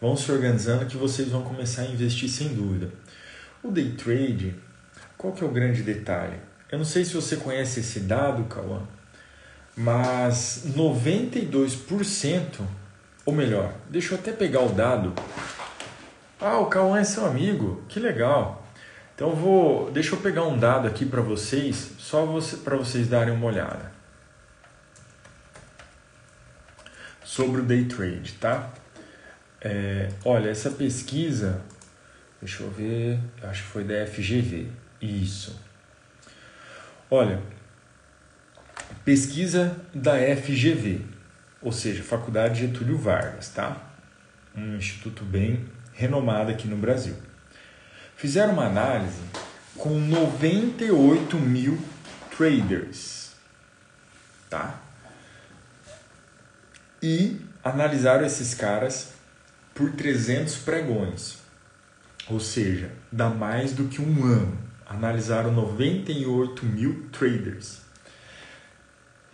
vamos 0.00 0.20
se 0.20 0.30
organizando 0.30 0.86
que 0.86 0.96
vocês 0.96 1.30
vão 1.30 1.42
começar 1.42 1.82
a 1.82 1.86
investir 1.86 2.28
sem 2.28 2.54
dúvida. 2.54 2.92
O 3.60 3.72
day 3.72 3.90
trade, 3.90 4.54
qual 5.18 5.32
que 5.32 5.42
é 5.42 5.46
o 5.46 5.50
grande 5.50 5.82
detalhe? 5.82 6.36
Eu 6.70 6.78
não 6.78 6.84
sei 6.84 7.04
se 7.04 7.12
você 7.12 7.34
conhece 7.34 7.80
esse 7.80 7.98
dado, 7.98 8.44
Cauã, 8.44 8.82
mas 9.76 10.62
92%, 10.76 12.60
ou 13.26 13.34
melhor, 13.34 13.74
deixa 13.90 14.14
eu 14.14 14.18
até 14.18 14.30
pegar 14.30 14.60
o 14.60 14.68
dado 14.68 15.12
Ah, 16.40 16.58
o 16.58 16.66
Cauã 16.66 17.00
é 17.00 17.04
seu 17.04 17.26
amigo, 17.26 17.82
que 17.88 17.98
legal. 17.98 18.61
Então 19.22 19.36
vou, 19.36 19.88
deixa 19.92 20.16
eu 20.16 20.20
pegar 20.20 20.42
um 20.42 20.58
dado 20.58 20.88
aqui 20.88 21.06
para 21.06 21.20
vocês, 21.20 21.92
só 21.96 22.26
você, 22.26 22.56
para 22.56 22.76
vocês 22.76 23.06
darem 23.06 23.32
uma 23.32 23.46
olhada. 23.46 23.92
Sobre 27.22 27.60
o 27.60 27.64
day 27.64 27.84
trade, 27.84 28.32
tá? 28.40 28.72
É, 29.60 30.08
olha, 30.24 30.50
essa 30.50 30.72
pesquisa, 30.72 31.62
deixa 32.40 32.64
eu 32.64 32.70
ver, 32.72 33.20
acho 33.44 33.62
que 33.62 33.68
foi 33.68 33.84
da 33.84 34.04
FGV. 34.04 34.66
Isso. 35.00 35.56
Olha, 37.08 37.40
pesquisa 39.04 39.80
da 39.94 40.14
FGV, 40.36 41.00
ou 41.62 41.70
seja, 41.70 42.02
Faculdade 42.02 42.66
Getúlio 42.66 42.98
Vargas, 42.98 43.50
tá? 43.50 43.80
Um 44.52 44.74
instituto 44.78 45.22
bem 45.22 45.64
renomado 45.92 46.50
aqui 46.50 46.66
no 46.66 46.76
Brasil. 46.76 47.14
Fizeram 48.22 48.52
uma 48.52 48.66
análise 48.66 49.20
com 49.76 49.98
98 49.98 51.36
mil 51.38 51.76
traders, 52.30 53.32
tá? 54.48 54.80
E 57.02 57.40
analisaram 57.64 58.24
esses 58.24 58.54
caras 58.54 59.14
por 59.74 59.90
300 59.90 60.54
pregões, 60.58 61.38
ou 62.28 62.38
seja, 62.38 62.92
dá 63.10 63.28
mais 63.28 63.72
do 63.72 63.88
que 63.88 64.00
um 64.00 64.24
ano. 64.24 64.56
Analisaram 64.86 65.50
98 65.50 66.64
mil 66.64 67.08
traders. 67.10 67.80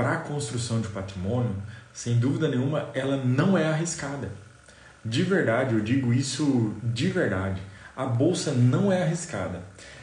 para 0.00 0.12
a 0.12 0.16
construção 0.16 0.80
de 0.80 0.88
patrimônio, 0.88 1.54
sem 1.92 2.18
dúvida 2.18 2.48
nenhuma, 2.48 2.88
ela 2.94 3.18
não 3.18 3.58
é 3.58 3.66
arriscada. 3.66 4.32
De 5.04 5.22
verdade, 5.22 5.74
eu 5.74 5.80
digo 5.80 6.10
isso 6.10 6.74
de 6.82 7.08
verdade. 7.08 7.60
A 7.94 8.06
bolsa 8.06 8.50
não 8.52 8.90
é 8.90 9.02
arriscada. 9.02 9.60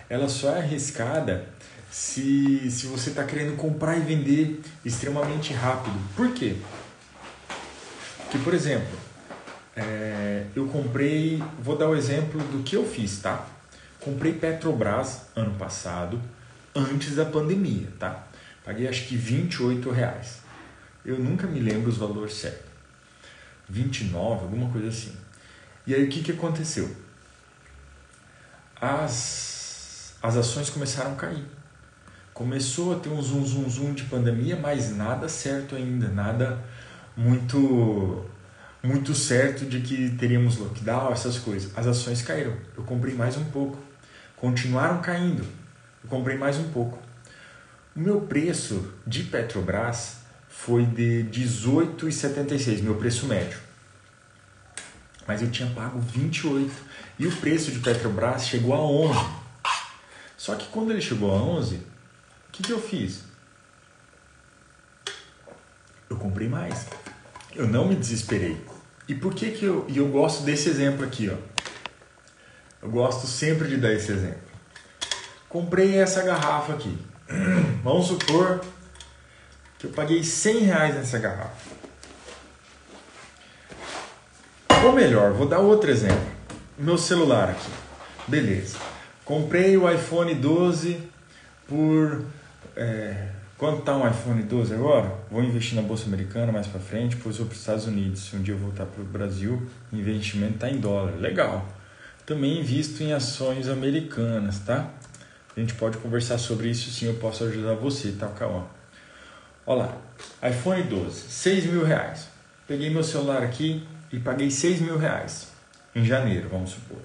Ela 0.07 0.29
só 0.29 0.51
é 0.51 0.59
arriscada 0.59 1.45
se, 1.89 2.69
se 2.69 2.85
você 2.85 3.09
está 3.09 3.23
querendo 3.23 3.57
comprar 3.57 3.97
e 3.97 4.01
vender 4.01 4.61
extremamente 4.85 5.51
rápido. 5.51 5.99
Por 6.15 6.31
quê? 6.31 6.57
Porque, 8.19 8.37
por 8.37 8.53
exemplo, 8.53 8.95
é, 9.75 10.45
eu 10.55 10.67
comprei, 10.67 11.41
vou 11.59 11.75
dar 11.75 11.89
o 11.89 11.95
exemplo 11.95 12.39
do 12.39 12.61
que 12.61 12.75
eu 12.75 12.85
fiz, 12.87 13.17
tá? 13.17 13.47
Comprei 13.99 14.33
Petrobras 14.33 15.23
ano 15.35 15.55
passado, 15.55 16.21
antes 16.75 17.15
da 17.15 17.25
pandemia, 17.25 17.87
tá? 17.97 18.26
Paguei 18.67 18.85
acho 18.85 19.07
que 19.07 19.15
28 19.15 19.89
reais. 19.91 20.41
Eu 21.05 21.17
nunca 21.17 21.47
me 21.47 21.57
lembro 21.57 21.89
os 21.89 21.95
valores 21.95 22.33
certos. 22.33 22.69
29, 23.69 24.43
alguma 24.43 24.69
coisa 24.69 24.89
assim. 24.89 25.15
E 25.85 25.95
aí 25.95 26.03
o 26.03 26.09
que, 26.09 26.21
que 26.21 26.33
aconteceu? 26.33 26.93
As, 28.75 30.15
as 30.21 30.35
ações 30.35 30.69
começaram 30.69 31.13
a 31.13 31.15
cair. 31.15 31.45
Começou 32.33 32.93
a 32.93 32.99
ter 32.99 33.07
um 33.07 33.21
zoom, 33.21 33.45
zoom, 33.45 33.69
zoom 33.69 33.93
de 33.93 34.03
pandemia, 34.03 34.57
mas 34.57 34.93
nada 34.93 35.29
certo 35.29 35.73
ainda, 35.73 36.09
nada 36.09 36.61
muito 37.15 38.25
muito 38.83 39.15
certo 39.15 39.65
de 39.65 39.79
que 39.79 40.09
teríamos 40.17 40.57
lockdown, 40.57 41.13
essas 41.13 41.39
coisas. 41.39 41.71
As 41.77 41.87
ações 41.87 42.21
caíram. 42.21 42.57
Eu 42.75 42.83
comprei 42.83 43.15
mais 43.15 43.37
um 43.37 43.45
pouco. 43.45 43.79
Continuaram 44.35 45.01
caindo. 45.01 45.45
Eu 46.03 46.09
comprei 46.09 46.37
mais 46.37 46.57
um 46.57 46.69
pouco. 46.69 47.06
O 47.97 47.99
meu 47.99 48.21
preço 48.21 48.93
de 49.07 49.23
Petrobras 49.23 50.17
foi 50.47 50.85
de 50.85 51.25
18,76, 51.31 52.83
meu 52.83 52.93
preço 52.93 53.25
médio. 53.25 53.57
Mas 55.25 55.41
eu 55.41 55.49
tinha 55.49 55.67
pago 55.71 55.99
28 55.99 56.71
e 57.17 57.25
o 57.25 57.35
preço 57.37 57.71
de 57.71 57.79
Petrobras 57.79 58.45
chegou 58.45 58.75
a 58.75 58.79
11. 58.79 59.19
Só 60.37 60.53
que 60.53 60.67
quando 60.67 60.91
ele 60.91 61.01
chegou 61.01 61.31
a 61.31 61.41
11, 61.41 61.77
o 61.77 61.81
que, 62.51 62.61
que 62.61 62.71
eu 62.71 62.79
fiz? 62.79 63.23
Eu 66.07 66.17
comprei 66.17 66.47
mais. 66.47 66.85
Eu 67.55 67.67
não 67.67 67.87
me 67.87 67.95
desesperei. 67.95 68.63
E 69.07 69.15
por 69.15 69.33
que 69.33 69.49
que 69.49 69.65
eu, 69.65 69.87
e 69.89 69.97
eu 69.97 70.07
gosto 70.09 70.43
desse 70.43 70.69
exemplo 70.69 71.03
aqui, 71.03 71.31
ó? 71.31 71.37
Eu 72.79 72.91
gosto 72.91 73.25
sempre 73.25 73.67
de 73.67 73.77
dar 73.77 73.91
esse 73.91 74.11
exemplo. 74.11 74.47
Comprei 75.49 75.97
essa 75.97 76.21
garrafa 76.21 76.73
aqui. 76.73 76.95
Vamos 77.83 78.07
supor 78.07 78.61
que 79.79 79.87
eu 79.87 79.91
paguei 79.91 80.23
100 80.23 80.59
reais 80.59 80.95
nessa 80.95 81.19
garrafa. 81.19 81.77
Ou 84.83 84.91
melhor, 84.93 85.33
vou 85.33 85.47
dar 85.47 85.59
outro 85.59 85.89
exemplo. 85.89 86.31
Meu 86.77 86.97
celular 86.97 87.49
aqui. 87.49 87.69
Beleza. 88.27 88.77
Comprei 89.25 89.77
o 89.77 89.89
iPhone 89.91 90.33
12 90.33 91.01
por 91.67 92.23
é, 92.75 93.27
Quanto 93.57 93.79
está 93.79 93.97
um 93.97 94.07
iPhone 94.07 94.43
12 94.43 94.75
agora? 94.75 95.15
Vou 95.31 95.43
investir 95.43 95.75
na 95.75 95.81
Bolsa 95.81 96.05
Americana 96.05 96.51
mais 96.51 96.67
para 96.67 96.79
frente, 96.79 97.15
depois 97.15 97.37
vou 97.37 97.47
para 97.47 97.55
os 97.55 97.59
Estados 97.59 97.87
Unidos. 97.87 98.19
Se 98.21 98.35
um 98.35 98.41
dia 98.43 98.53
eu 98.53 98.57
voltar 98.59 98.85
para 98.85 99.01
o 99.01 99.05
Brasil, 99.05 99.65
investimento 99.91 100.53
está 100.53 100.69
em 100.69 100.79
dólar. 100.79 101.15
Legal. 101.19 101.67
Também 102.23 102.59
invisto 102.59 103.01
em 103.01 103.13
ações 103.13 103.67
americanas, 103.67 104.59
tá? 104.59 104.91
Gente 105.57 105.73
pode 105.73 105.97
conversar 105.97 106.37
sobre 106.37 106.69
isso 106.69 106.91
sim, 106.91 107.07
eu 107.07 107.15
posso 107.15 107.43
ajudar 107.45 107.73
você, 107.73 108.11
tá, 108.11 108.27
Cauã? 108.27 108.65
Olha 109.65 109.85
lá, 109.85 109.97
iPhone 110.47 110.83
12, 110.83 111.31
6 111.31 111.65
mil 111.65 111.83
reais. 111.83 112.27
Peguei 112.67 112.91
meu 112.91 113.03
celular 113.03 113.41
aqui 113.41 113.83
e 114.13 114.19
paguei 114.19 114.51
6 114.51 114.81
mil 114.81 114.99
reais 114.99 115.47
em 115.95 116.05
janeiro, 116.05 116.47
vamos 116.47 116.69
supor. 116.69 116.99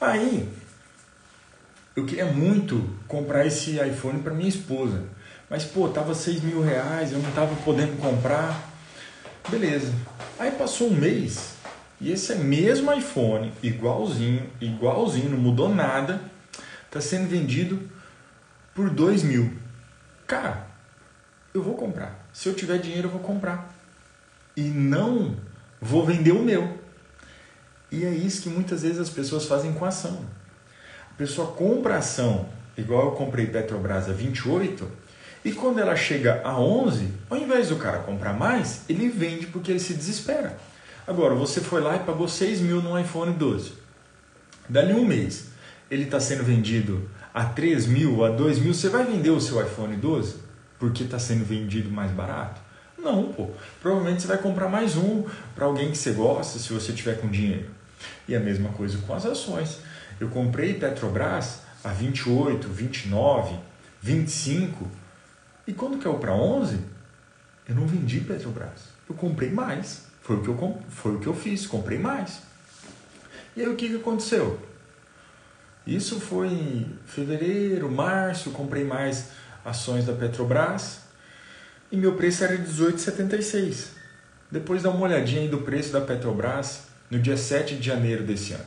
Aí, 0.00 0.48
eu 1.96 2.06
queria 2.06 2.26
muito 2.26 2.88
comprar 3.08 3.44
esse 3.44 3.80
iPhone 3.80 4.22
para 4.22 4.32
minha 4.32 4.48
esposa. 4.48 5.02
Mas, 5.50 5.64
pô, 5.64 5.88
tava 5.88 6.14
6 6.14 6.42
mil 6.42 6.62
reais, 6.62 7.10
eu 7.10 7.18
não 7.18 7.32
tava 7.32 7.56
podendo 7.64 8.00
comprar. 8.00 8.70
Beleza. 9.48 9.92
Aí 10.38 10.52
passou 10.52 10.86
um 10.86 10.94
mês 10.94 11.54
e 12.00 12.12
esse 12.12 12.32
mesmo 12.36 12.92
iPhone, 12.92 13.52
igualzinho, 13.60 14.48
igualzinho, 14.60 15.30
não 15.30 15.38
mudou 15.38 15.68
nada, 15.68 16.29
tá 16.90 17.00
sendo 17.00 17.28
vendido 17.28 17.80
por 18.74 18.90
2 18.90 19.22
mil. 19.22 19.52
Cara, 20.26 20.66
eu 21.52 21.62
vou 21.62 21.74
comprar. 21.74 22.26
Se 22.32 22.48
eu 22.48 22.54
tiver 22.54 22.78
dinheiro, 22.78 23.08
eu 23.08 23.12
vou 23.12 23.20
comprar. 23.20 23.74
E 24.56 24.62
não 24.62 25.36
vou 25.80 26.04
vender 26.04 26.32
o 26.32 26.42
meu. 26.42 26.78
E 27.90 28.04
é 28.04 28.10
isso 28.10 28.42
que 28.42 28.48
muitas 28.48 28.82
vezes 28.82 28.98
as 28.98 29.10
pessoas 29.10 29.46
fazem 29.46 29.72
com 29.72 29.84
a 29.84 29.88
ação. 29.88 30.24
A 31.10 31.14
pessoa 31.14 31.52
compra 31.52 31.94
a 31.94 31.98
ação, 31.98 32.48
igual 32.76 33.06
eu 33.06 33.12
comprei 33.12 33.46
Petrobras 33.46 34.08
a 34.08 34.12
28, 34.12 34.88
e 35.44 35.52
quando 35.52 35.80
ela 35.80 35.96
chega 35.96 36.40
a 36.44 36.58
11, 36.58 37.12
ao 37.28 37.36
invés 37.36 37.68
do 37.68 37.76
cara 37.76 38.00
comprar 38.00 38.32
mais, 38.32 38.82
ele 38.88 39.08
vende 39.08 39.46
porque 39.46 39.70
ele 39.70 39.80
se 39.80 39.94
desespera. 39.94 40.56
Agora, 41.06 41.34
você 41.34 41.60
foi 41.60 41.80
lá 41.80 41.96
e 41.96 42.00
pagou 42.00 42.28
6 42.28 42.60
mil 42.60 42.80
no 42.80 42.98
iPhone 42.98 43.32
12. 43.32 43.72
Dali 44.68 44.92
um 44.92 45.04
mês, 45.04 45.49
ele 45.90 46.04
está 46.04 46.20
sendo 46.20 46.44
vendido 46.44 47.08
a 47.34 47.44
3 47.44 47.86
mil, 47.86 48.24
a 48.24 48.30
2 48.30 48.58
mil, 48.58 48.72
você 48.72 48.88
vai 48.88 49.04
vender 49.04 49.30
o 49.30 49.40
seu 49.40 49.60
iPhone 49.64 49.96
12 49.96 50.36
porque 50.78 51.04
está 51.04 51.18
sendo 51.18 51.44
vendido 51.44 51.90
mais 51.90 52.10
barato? 52.10 52.60
Não, 52.96 53.32
pô. 53.32 53.50
Provavelmente 53.82 54.22
você 54.22 54.28
vai 54.28 54.38
comprar 54.38 54.68
mais 54.68 54.96
um 54.96 55.24
para 55.54 55.66
alguém 55.66 55.90
que 55.90 55.98
você 55.98 56.12
gosta, 56.12 56.58
se 56.58 56.72
você 56.72 56.92
tiver 56.92 57.20
com 57.20 57.28
dinheiro. 57.28 57.68
E 58.28 58.34
a 58.34 58.40
mesma 58.40 58.70
coisa 58.70 58.96
com 58.98 59.14
as 59.14 59.26
ações. 59.26 59.78
Eu 60.18 60.28
comprei 60.28 60.74
Petrobras 60.74 61.60
a 61.82 61.88
28, 61.88 62.68
29, 62.68 63.56
25 64.00 64.88
e 65.66 65.72
quando 65.72 65.98
caiu 65.98 66.18
para 66.18 66.32
11, 66.32 66.78
eu 67.68 67.74
não 67.74 67.86
vendi 67.86 68.20
Petrobras. 68.20 68.88
Eu 69.08 69.14
comprei 69.14 69.50
mais. 69.50 70.06
Foi 70.22 70.36
o 70.36 70.42
que 70.42 70.48
eu, 70.48 70.82
foi 70.88 71.16
o 71.16 71.20
que 71.20 71.26
eu 71.26 71.34
fiz, 71.34 71.66
comprei 71.66 71.98
mais. 71.98 72.40
E 73.56 73.60
aí 73.60 73.68
o 73.68 73.76
que, 73.76 73.88
que 73.88 73.96
aconteceu? 73.96 74.58
Isso 75.90 76.20
foi 76.20 76.46
em 76.46 76.98
fevereiro, 77.04 77.90
março, 77.90 78.52
comprei 78.52 78.84
mais 78.84 79.30
ações 79.64 80.06
da 80.06 80.12
Petrobras 80.12 81.00
e 81.90 81.96
meu 81.96 82.14
preço 82.14 82.44
era 82.44 82.56
18,76. 82.56 83.86
Depois 84.48 84.84
dá 84.84 84.90
uma 84.90 85.06
olhadinha 85.06 85.40
aí 85.40 85.48
do 85.48 85.62
preço 85.62 85.92
da 85.92 86.00
Petrobras 86.00 86.82
no 87.10 87.18
dia 87.18 87.36
7 87.36 87.74
de 87.74 87.84
janeiro 87.84 88.22
desse 88.22 88.52
ano. 88.52 88.64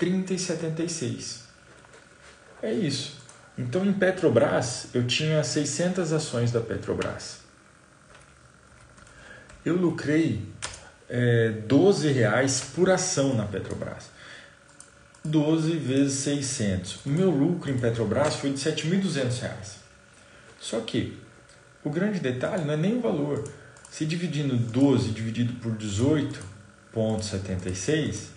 30,76. 0.00 1.42
É 2.60 2.72
isso. 2.72 3.22
Então 3.56 3.86
em 3.86 3.92
Petrobras 3.92 4.88
eu 4.92 5.06
tinha 5.06 5.44
600 5.44 6.12
ações 6.12 6.50
da 6.50 6.60
Petrobras. 6.60 7.42
Eu 9.64 9.76
lucrei 9.76 10.48
é, 11.08 11.50
12 11.68 12.10
reais 12.10 12.72
por 12.74 12.90
ação 12.90 13.36
na 13.36 13.46
Petrobras. 13.46 14.11
12 15.24 15.76
vezes 15.76 16.14
600. 16.14 17.06
O 17.06 17.08
meu 17.08 17.30
lucro 17.30 17.70
em 17.70 17.78
Petrobras 17.78 18.34
foi 18.34 18.52
de 18.52 18.58
7.200 18.58 19.40
reais. 19.40 19.76
Só 20.60 20.80
que 20.80 21.16
o 21.84 21.90
grande 21.90 22.18
detalhe 22.18 22.64
não 22.64 22.74
é 22.74 22.76
nem 22.76 22.98
o 22.98 23.00
valor. 23.00 23.48
Se 23.90 24.04
dividindo 24.04 24.56
12 24.56 25.10
dividido 25.10 25.52
por 25.54 25.76
18,76, 25.76 28.30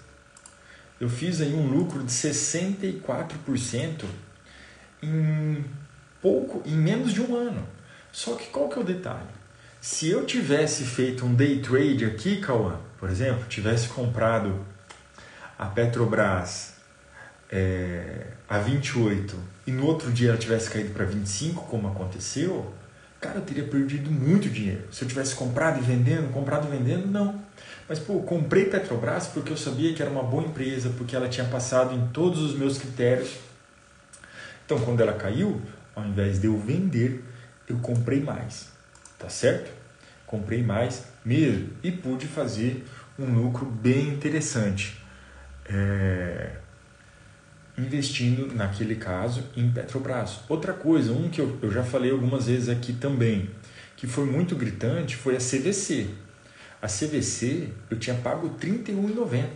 eu 0.99 1.09
fiz 1.09 1.41
aí 1.41 1.53
um 1.53 1.67
lucro 1.67 2.03
de 2.03 2.11
64% 2.11 4.05
em 5.01 5.65
pouco, 6.21 6.61
em 6.65 6.75
menos 6.75 7.13
de 7.13 7.21
um 7.21 7.33
ano. 7.35 7.65
Só 8.11 8.35
que 8.35 8.47
qual 8.47 8.67
que 8.69 8.77
é 8.77 8.81
o 8.81 8.85
detalhe? 8.85 9.33
Se 9.81 10.09
eu 10.09 10.25
tivesse 10.25 10.83
feito 10.83 11.25
um 11.25 11.33
day 11.33 11.61
trade 11.61 12.05
aqui, 12.05 12.41
Cauã, 12.41 12.79
por 12.97 13.09
exemplo, 13.09 13.45
tivesse 13.47 13.87
comprado 13.87 14.65
a 15.57 15.67
Petrobras 15.67 16.74
é, 17.51 18.27
a 18.47 18.59
28 18.59 19.35
e 19.67 19.71
no 19.71 19.85
outro 19.85 20.11
dia 20.11 20.29
ela 20.29 20.37
tivesse 20.37 20.69
caído 20.69 20.91
para 20.93 21.05
25, 21.05 21.63
como 21.63 21.87
aconteceu, 21.87 22.73
cara, 23.19 23.37
eu 23.39 23.41
teria 23.41 23.63
perdido 23.63 24.11
muito 24.11 24.49
dinheiro. 24.49 24.83
Se 24.91 25.03
eu 25.03 25.07
tivesse 25.07 25.35
comprado 25.35 25.79
e 25.79 25.81
vendendo, 25.81 26.31
comprado 26.31 26.67
e 26.67 26.77
vendendo, 26.77 27.07
não. 27.07 27.43
Mas, 27.87 27.99
pô, 27.99 28.19
comprei 28.21 28.65
Petrobras 28.65 29.27
porque 29.27 29.51
eu 29.51 29.57
sabia 29.57 29.93
que 29.93 30.01
era 30.01 30.11
uma 30.11 30.23
boa 30.23 30.43
empresa, 30.43 30.91
porque 30.97 31.15
ela 31.15 31.29
tinha 31.29 31.45
passado 31.47 31.95
em 31.95 32.07
todos 32.07 32.41
os 32.41 32.55
meus 32.55 32.77
critérios. 32.77 33.35
Então, 34.65 34.79
quando 34.79 35.01
ela 35.01 35.13
caiu, 35.13 35.61
ao 35.95 36.05
invés 36.05 36.39
de 36.39 36.47
eu 36.47 36.57
vender, 36.59 37.23
eu 37.67 37.77
comprei 37.77 38.21
mais. 38.21 38.69
Tá 39.17 39.29
certo? 39.29 39.71
Comprei 40.25 40.61
mais 40.61 41.05
mesmo 41.23 41.69
e 41.81 41.91
pude 41.91 42.27
fazer 42.27 42.85
um 43.17 43.25
lucro 43.33 43.65
bem 43.65 44.09
interessante. 44.09 44.99
É... 45.65 46.51
Investindo, 47.77 48.53
naquele 48.55 48.95
caso, 48.95 49.43
em 49.55 49.69
Petrobras. 49.69 50.39
Outra 50.47 50.73
coisa, 50.73 51.11
um 51.11 51.29
que 51.29 51.41
eu, 51.41 51.57
eu 51.61 51.71
já 51.71 51.83
falei 51.83 52.11
algumas 52.11 52.47
vezes 52.47 52.69
aqui 52.69 52.93
também, 52.93 53.49
que 53.97 54.07
foi 54.07 54.25
muito 54.25 54.55
gritante, 54.55 55.15
foi 55.15 55.35
a 55.35 55.39
CVC. 55.39 56.09
A 56.81 56.87
CVC 56.87 57.69
eu 57.89 57.97
tinha 57.97 58.15
pago 58.15 58.47
R$ 58.47 58.69
31,90 58.69 59.47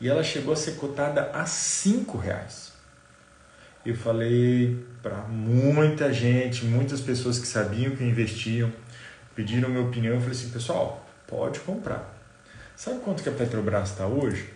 e 0.00 0.08
ela 0.08 0.22
chegou 0.22 0.52
a 0.52 0.56
ser 0.56 0.72
cotada 0.72 1.30
a 1.32 1.44
R$ 1.44 2.20
reais. 2.22 2.72
Eu 3.84 3.94
falei 3.94 4.84
para 5.02 5.18
muita 5.28 6.12
gente, 6.12 6.64
muitas 6.64 7.00
pessoas 7.00 7.38
que 7.38 7.46
sabiam 7.46 7.94
que 7.94 8.02
investiam, 8.02 8.72
pediram 9.34 9.68
minha 9.68 9.82
opinião. 9.82 10.14
Eu 10.14 10.20
falei 10.20 10.36
assim, 10.36 10.50
pessoal, 10.50 11.06
pode 11.26 11.60
comprar. 11.60 12.14
Sabe 12.74 13.00
quanto 13.00 13.22
que 13.22 13.28
a 13.28 13.32
Petrobras 13.32 13.90
está 13.90 14.06
hoje? 14.06 14.48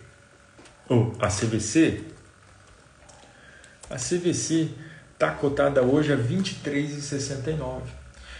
Ou 0.87 1.15
a 1.19 1.27
CVC? 1.27 2.03
A 3.89 3.95
CVC 3.95 4.69
está 5.13 5.31
cotada 5.31 5.81
hoje 5.81 6.13
a 6.13 6.15
R$ 6.15 6.23
23,69. 6.23 7.81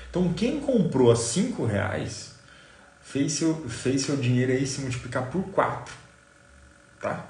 Então 0.09 0.31
quem 0.33 0.59
comprou 0.59 1.11
a 1.11 1.15
R$ 1.15 1.65
reais 1.67 2.35
fez 3.01 3.33
seu, 3.33 3.67
fez 3.67 4.03
seu 4.03 4.15
dinheiro 4.15 4.51
aí 4.51 4.67
se 4.67 4.81
multiplicar 4.81 5.29
por 5.31 5.43
4. 5.49 5.93
Tá? 7.01 7.25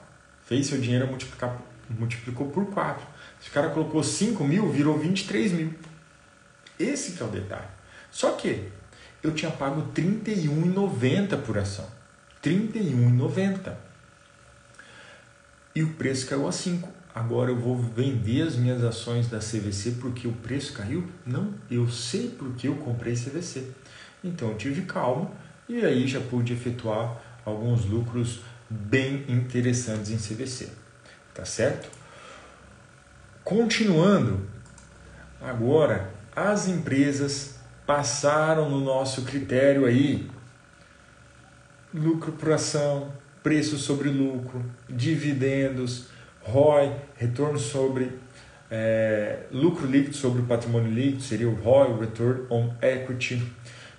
Fez 0.45 0.67
seu 0.67 0.79
dinheiro 0.79 1.08
multiplicar, 1.08 1.58
multiplicou 1.89 2.49
por 2.49 2.65
4. 2.67 3.08
Se 3.39 3.49
o 3.49 3.51
cara 3.53 3.69
colocou 3.69 4.03
5 4.03 4.43
mil, 4.43 4.69
virou 4.69 4.97
23 4.99 5.53
mil. 5.53 5.73
Esse 6.77 7.13
que 7.13 7.23
é 7.23 7.25
o 7.25 7.29
detalhe. 7.29 7.67
Só 8.12 8.34
que 8.34 8.69
eu 9.23 9.34
tinha 9.34 9.51
pago 9.51 9.82
R$ 9.82 10.01
31,90 10.01 11.41
por 11.41 11.58
ação. 11.58 11.86
R$ 12.43 12.51
31,90. 12.51 13.75
E 15.75 15.84
o 15.84 15.93
preço 15.93 16.27
caiu 16.27 16.47
a 16.47 16.51
5. 16.51 16.98
Agora 17.13 17.50
eu 17.50 17.58
vou 17.58 17.76
vender 17.76 18.43
as 18.43 18.56
minhas 18.56 18.84
ações 18.84 19.28
da 19.28 19.39
CVC 19.39 19.98
porque 20.00 20.28
o 20.28 20.32
preço 20.32 20.74
caiu? 20.74 21.08
Não, 21.26 21.54
eu 21.69 21.89
sei 21.89 22.30
porque 22.30 22.67
eu 22.67 22.76
comprei 22.76 23.13
CVC. 23.13 23.72
Então 24.24 24.50
eu 24.50 24.58
tive 24.58 24.84
calma 24.84 25.32
e 25.67 25.84
aí 25.84 26.08
já 26.08 26.22
pude 26.22 26.54
efetuar 26.54 27.19
alguns 27.45 27.86
lucros 27.86 28.41
bem 28.69 29.26
interessantes 29.28 30.12
em 30.12 30.17
CVC. 30.17 30.69
Tá 31.34 31.45
certo? 31.45 31.89
Continuando, 33.43 34.48
agora 35.41 36.12
as 36.36 36.67
empresas 36.67 37.56
passaram 37.88 38.69
no 38.69 38.80
nosso 38.80 39.24
critério 39.24 39.86
aí 39.86 40.30
lucro 41.93 42.32
por 42.34 42.52
ação, 42.52 43.12
preço 43.41 43.78
sobre 43.78 44.10
lucro, 44.10 44.63
dividendos, 44.88 46.08
ROI, 46.49 46.95
retorno 47.15 47.59
sobre 47.59 48.12
é, 48.71 49.39
lucro 49.51 49.88
líquido 49.88 50.15
sobre 50.15 50.41
o 50.41 50.45
patrimônio 50.45 50.91
líquido, 50.91 51.23
seria 51.23 51.49
o 51.49 51.55
ROI, 51.55 51.91
o 51.91 51.99
Return 51.99 52.45
on 52.49 52.73
Equity. 52.81 53.41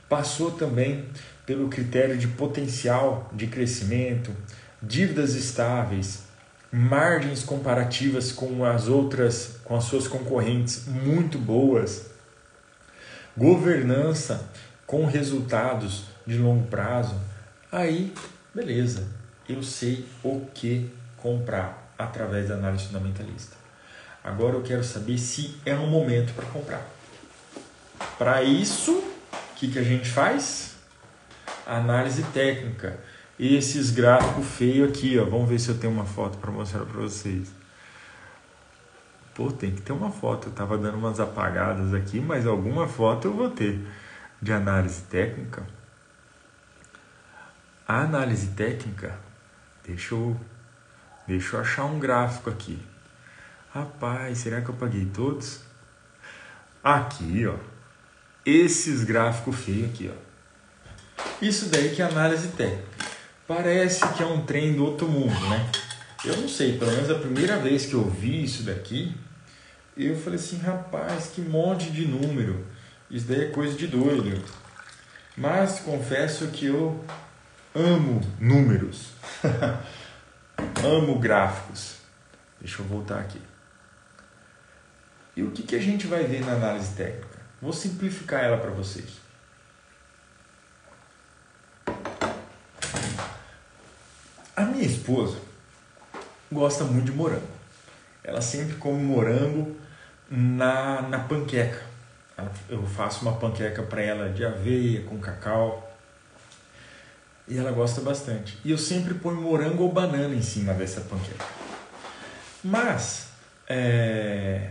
Passou 0.09 0.51
também 0.51 1.05
pelo 1.47 1.69
critério 1.69 2.17
de 2.17 2.29
potencial 2.29 3.31
de 3.33 3.47
crescimento, 3.47 4.33
dívidas 4.83 5.35
estáveis, 5.35 6.25
margens 6.73 7.43
comparativas 7.43 8.33
com 8.33 8.65
as 8.65 8.87
outras, 8.87 9.59
com 9.65 9.77
as 9.77 9.85
suas 9.85 10.07
concorrentes 10.07 10.87
muito 10.87 11.39
boas, 11.39 12.11
governança 13.37 14.49
com 14.87 15.07
resultados 15.07 16.05
de 16.27 16.39
longo 16.39 16.67
prazo, 16.67 17.15
aí 17.71 18.13
beleza, 18.55 19.09
eu 19.49 19.63
sei 19.63 20.05
o 20.23 20.47
que 20.53 20.91
comprar 21.17 21.80
através 22.05 22.49
da 22.49 22.55
análise 22.55 22.87
fundamentalista. 22.87 23.57
Agora 24.23 24.57
eu 24.57 24.63
quero 24.63 24.85
saber 24.85 25.19
se 25.19 25.57
é 25.65 25.75
um 25.75 25.87
momento 25.87 26.35
para 26.35 26.47
comprar. 26.47 26.87
Para 28.19 28.43
isso, 28.43 28.93
o 28.93 29.55
que, 29.57 29.71
que 29.71 29.79
a 29.79 29.83
gente 29.83 30.09
faz? 30.09 30.77
Análise 31.67 32.23
técnica 32.35 32.99
esses 33.41 33.91
gráficos 33.91 34.47
feios 34.47 34.91
aqui, 34.91 35.19
ó. 35.19 35.25
Vamos 35.25 35.49
ver 35.49 35.59
se 35.59 35.71
eu 35.71 35.79
tenho 35.79 35.93
uma 35.93 36.05
foto 36.05 36.37
para 36.37 36.51
mostrar 36.51 36.85
para 36.85 37.01
vocês. 37.01 37.51
Pô, 39.35 39.51
tem 39.51 39.71
que 39.71 39.81
ter 39.81 39.93
uma 39.93 40.11
foto. 40.11 40.49
Eu 40.49 40.53
tava 40.53 40.77
dando 40.77 40.99
umas 40.99 41.19
apagadas 41.19 41.95
aqui, 41.95 42.21
mas 42.21 42.47
alguma 42.47 42.87
foto 42.87 43.29
eu 43.29 43.33
vou 43.33 43.49
ter 43.49 43.81
de 44.43 44.53
análise 44.53 45.03
técnica. 45.05 45.67
A 47.89 48.03
análise 48.03 48.49
técnica, 48.49 49.19
deixa 49.87 50.15
eu, 50.15 50.37
deixa 51.31 51.57
eu 51.57 51.61
achar 51.61 51.85
um 51.85 51.99
gráfico 51.99 52.51
aqui. 52.51 52.79
Rapaz, 53.73 54.39
será 54.39 54.61
que 54.61 54.69
eu 54.69 54.75
paguei 54.75 55.07
todos? 55.07 55.61
Aqui, 56.83 57.47
ó. 57.47 57.55
Esses 58.45 59.05
gráficos 59.05 59.57
feios 59.57 59.91
aqui, 59.91 60.11
ó. 60.13 61.25
Isso 61.41 61.67
daí 61.67 61.95
que 61.95 62.03
é 62.03 62.05
análise 62.05 62.49
técnica 62.49 62.91
parece 63.51 64.07
que 64.15 64.23
é 64.23 64.27
um 64.27 64.43
trem 64.43 64.75
do 64.75 64.85
outro 64.85 65.09
mundo, 65.09 65.41
né? 65.49 65.69
Eu 66.25 66.37
não 66.37 66.49
sei, 66.49 66.79
pelo 66.79 66.93
menos 66.93 67.11
a 67.11 67.17
primeira 67.17 67.59
vez 67.59 67.85
que 67.87 67.95
eu 67.95 68.09
vi 68.09 68.45
isso 68.45 68.63
daqui, 68.63 69.13
eu 69.97 70.17
falei 70.17 70.39
assim, 70.39 70.59
rapaz, 70.59 71.33
que 71.35 71.41
monte 71.41 71.91
de 71.91 72.07
número. 72.07 72.65
Isso 73.11 73.27
daí 73.27 73.47
é 73.47 73.47
coisa 73.47 73.77
de 73.77 73.89
doido. 73.89 74.41
Mas 75.37 75.81
confesso 75.81 76.47
que 76.49 76.67
eu 76.67 77.05
amo 77.75 78.21
números. 78.39 79.09
amo 80.85 81.19
gráficos. 81.19 81.97
Deixa 82.61 82.83
eu 82.83 82.87
voltar 82.87 83.21
aqui. 83.21 83.41
E 85.37 85.43
o 85.43 85.51
que, 85.51 85.63
que 85.63 85.77
a 85.77 85.81
gente 85.81 86.07
vai 86.07 86.25
ver 86.25 86.45
na 86.45 86.53
análise 86.53 86.95
técnica? 86.95 87.39
Vou 87.63 87.73
simplificar 87.73 88.45
ela 88.45 88.59
para 88.59 88.71
vocês. 88.71 89.21
A 94.57 94.63
minha 94.63 94.85
esposa 94.85 95.39
gosta 96.53 96.85
muito 96.85 97.07
de 97.07 97.13
morango. 97.13 97.49
Ela 98.23 98.43
sempre 98.43 98.77
come 98.77 99.03
morango 99.03 99.77
na, 100.31 101.03
na 101.03 101.21
panqueca. 101.21 101.83
Eu 102.69 102.87
faço 102.87 103.23
uma 103.23 103.37
panqueca 103.37 103.83
para 103.83 104.03
ela 104.03 104.29
de 104.31 104.45
aveia, 104.45 105.03
com 105.05 105.19
cacau. 105.19 105.90
E 107.51 107.59
ela 107.59 107.73
gosta 107.73 108.01
bastante. 108.01 108.57
E 108.65 108.71
eu 108.71 108.79
sempre 108.79 109.13
ponho 109.13 109.43
morango 109.43 109.83
ou 109.83 109.93
banana 109.93 110.33
em 110.33 110.41
cima 110.41 110.73
dessa 110.73 111.01
panqueca. 111.01 111.45
Mas, 112.63 113.27
é, 113.69 114.71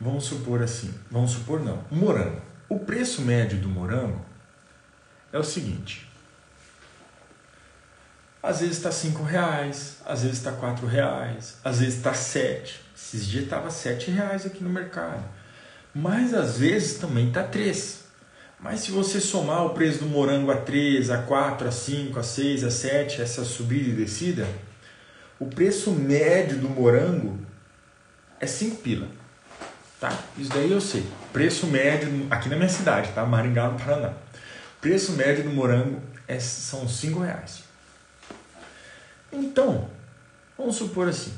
vamos 0.00 0.24
supor 0.24 0.62
assim, 0.62 0.94
vamos 1.10 1.32
supor 1.32 1.60
não, 1.60 1.84
morango. 1.90 2.40
O 2.70 2.78
preço 2.78 3.20
médio 3.20 3.58
do 3.58 3.68
morango 3.68 4.24
é 5.30 5.38
o 5.38 5.44
seguinte. 5.44 6.10
Às 8.42 8.60
vezes 8.60 8.78
está 8.78 8.90
cinco 8.90 9.22
reais, 9.22 9.98
às 10.06 10.22
vezes 10.22 10.38
está 10.38 10.52
quatro 10.52 10.86
reais, 10.86 11.58
às 11.62 11.80
vezes 11.80 11.96
está 11.96 12.14
sete. 12.14 12.80
Esses 12.96 13.26
dias 13.26 13.44
estava 13.44 13.70
sete 13.70 14.10
reais 14.10 14.46
aqui 14.46 14.64
no 14.64 14.70
mercado. 14.70 15.22
Mas 15.94 16.32
às 16.32 16.56
vezes 16.56 16.98
também 16.98 17.28
está 17.28 17.42
três. 17.42 17.99
Mas 18.62 18.80
se 18.80 18.90
você 18.90 19.20
somar 19.20 19.64
o 19.64 19.70
preço 19.70 20.00
do 20.00 20.06
morango 20.06 20.50
a 20.50 20.56
3, 20.56 21.10
a 21.10 21.18
4, 21.22 21.68
a 21.68 21.72
5, 21.72 22.18
a 22.18 22.22
6, 22.22 22.64
a 22.64 22.70
7, 22.70 23.22
essa 23.22 23.44
subida 23.44 23.88
e 23.88 23.92
descida, 23.92 24.46
o 25.38 25.46
preço 25.46 25.90
médio 25.92 26.58
do 26.58 26.68
morango 26.68 27.38
é 28.38 28.46
5 28.46 28.76
pila. 28.76 29.08
Tá? 29.98 30.16
Isso 30.36 30.50
daí 30.50 30.70
eu 30.70 30.80
sei. 30.80 31.04
Preço 31.32 31.66
médio 31.66 32.26
aqui 32.30 32.48
na 32.48 32.56
minha 32.56 32.68
cidade, 32.68 33.12
tá? 33.12 33.24
Maringá, 33.24 33.68
no 33.68 33.78
Paraná. 33.78 34.12
Preço 34.80 35.12
médio 35.12 35.44
do 35.44 35.50
morango 35.50 36.02
é, 36.28 36.38
são 36.38 36.86
5 36.86 37.20
reais. 37.20 37.64
Então, 39.32 39.90
vamos 40.56 40.76
supor 40.76 41.08
assim. 41.08 41.32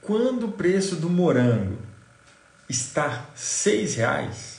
Quando 0.00 0.46
o 0.46 0.52
preço 0.52 0.96
do 0.96 1.08
morango 1.08 1.78
está 2.68 3.26
6 3.34 3.96
reais, 3.96 4.51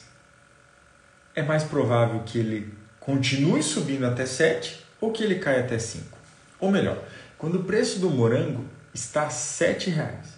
é 1.36 1.42
mais 1.42 1.64
provável 1.64 2.22
que 2.22 2.38
ele 2.38 2.74
continue 3.00 3.64
subindo 3.64 4.06
até 4.06 4.26
7 4.26 4.86
ou 5.02 5.12
que 5.12 5.24
ele 5.24 5.36
caia 5.36 5.62
até 5.62 5.78
5. 5.78 6.18
Ou 6.60 6.72
melhor, 6.72 7.04
quando 7.38 7.56
o 7.56 7.64
preço 7.64 8.00
do 8.00 8.10
morango 8.10 8.66
está 8.94 9.30
7 9.30 9.90
reais, 9.90 10.38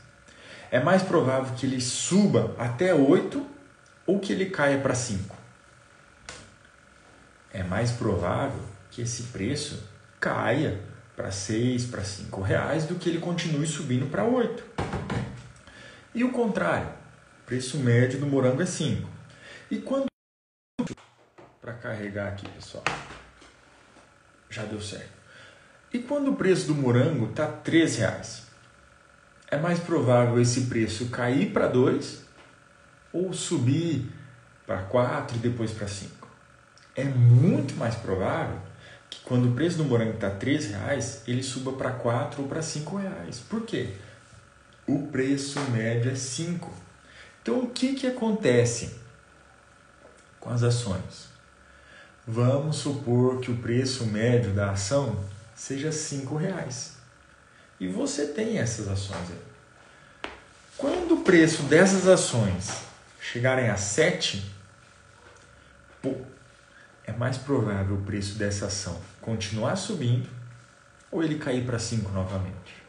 é 0.71 0.79
mais 0.79 1.03
provável 1.03 1.53
que 1.55 1.65
ele 1.65 1.79
suba 1.79 2.55
até 2.58 2.93
8 2.93 3.45
ou 4.08 4.19
que 4.19 4.34
ele 4.34 4.47
caia 4.47 4.79
para 4.79 4.95
5. 4.95 5.36
É 7.53 7.63
mais 7.63 7.91
provável 7.91 8.60
que 8.89 9.01
esse 9.01 9.23
preço 9.23 9.84
caia 10.19 10.81
para 11.15 11.31
6, 11.31 11.86
para 11.86 12.03
5 12.03 12.41
reais 12.41 12.86
do 12.86 12.95
que 12.95 13.10
ele 13.10 13.19
continue 13.19 13.67
subindo 13.67 14.10
para 14.10 14.23
8. 14.23 14.63
E 16.13 16.23
o 16.23 16.31
contrário, 16.31 16.88
o 16.88 17.45
preço 17.45 17.77
médio 17.77 18.19
do 18.19 18.25
morango 18.25 18.62
é 18.62 18.65
5. 18.65 19.08
E 19.69 19.77
quando 19.77 20.08
para 21.65 21.73
carregar 21.73 22.28
aqui, 22.28 22.47
pessoal. 22.49 22.84
Já 24.51 24.63
deu 24.65 24.80
certo. 24.80 25.10
E 25.91 25.97
quando 25.97 26.32
o 26.32 26.36
preço 26.36 26.67
do 26.67 26.75
morango 26.75 27.32
está 27.32 27.45
R$ 27.45 27.86
reais, 27.86 28.43
é 29.49 29.58
mais 29.58 29.80
provável 29.80 30.39
esse 30.39 30.67
preço 30.67 31.10
cair 31.10 31.51
para 31.51 31.67
2 31.67 32.23
ou 33.12 33.34
subir 33.34 34.12
para 34.67 34.84
4 34.84 35.38
e 35.38 35.39
depois 35.39 35.71
para 35.71 35.88
5? 35.88 36.28
É 36.95 37.04
muito 37.04 37.75
mais 37.75 37.95
provável 37.95 38.62
que 39.10 39.21
quando 39.21 39.49
o 39.49 39.56
preço 39.56 39.78
do 39.78 39.86
morango 39.86 40.13
está 40.13 40.28
R$ 40.28 40.58
reais, 40.58 41.23
ele 41.28 41.41
suba 41.41 41.73
para 41.73 41.89
4 41.89 42.43
ou 42.43 42.47
para 42.47 42.62
5 42.62 42.95
reais. 42.97 43.39
Por 43.39 43.65
quê? 43.65 43.95
O 44.86 45.08
preço 45.08 45.60
médio 45.71 46.12
é 46.12 46.15
5. 46.15 46.71
Então 47.41 47.62
o 47.62 47.69
que, 47.71 47.95
que 47.95 48.06
acontece 48.06 48.99
com 50.39 50.51
as 50.51 50.62
ações? 50.62 51.35
Vamos 52.28 52.78
supor 52.78 53.40
que 53.40 53.52
o 53.52 53.58
preço 53.58 54.08
médio 54.08 54.52
da 54.52 54.72
ação 54.72 55.24
seja 55.54 55.90
R$ 55.90 56.38
reais. 56.40 56.98
E 57.80 57.88
você 57.88 58.26
tem 58.26 58.58
essas 58.58 58.88
ações 58.88 59.30
aí. 59.30 60.32
Quando 60.76 61.16
o 61.16 61.22
preço 61.22 61.64
dessas 61.64 62.08
ações 62.08 62.82
chegarem 63.22 63.70
a 63.70 63.78
7, 63.78 64.44
pô, 66.02 66.16
é 67.04 67.12
mais 67.12 67.38
provável 67.38 67.96
o 67.96 68.02
preço 68.02 68.40
dessa 68.40 68.66
ação 68.66 69.00
continuar 69.22 69.76
subindo 69.76 70.28
ou 71.12 71.24
ele 71.24 71.38
cair 71.38 71.64
para 71.64 71.78
5 71.78 72.12
novamente. 72.12 72.84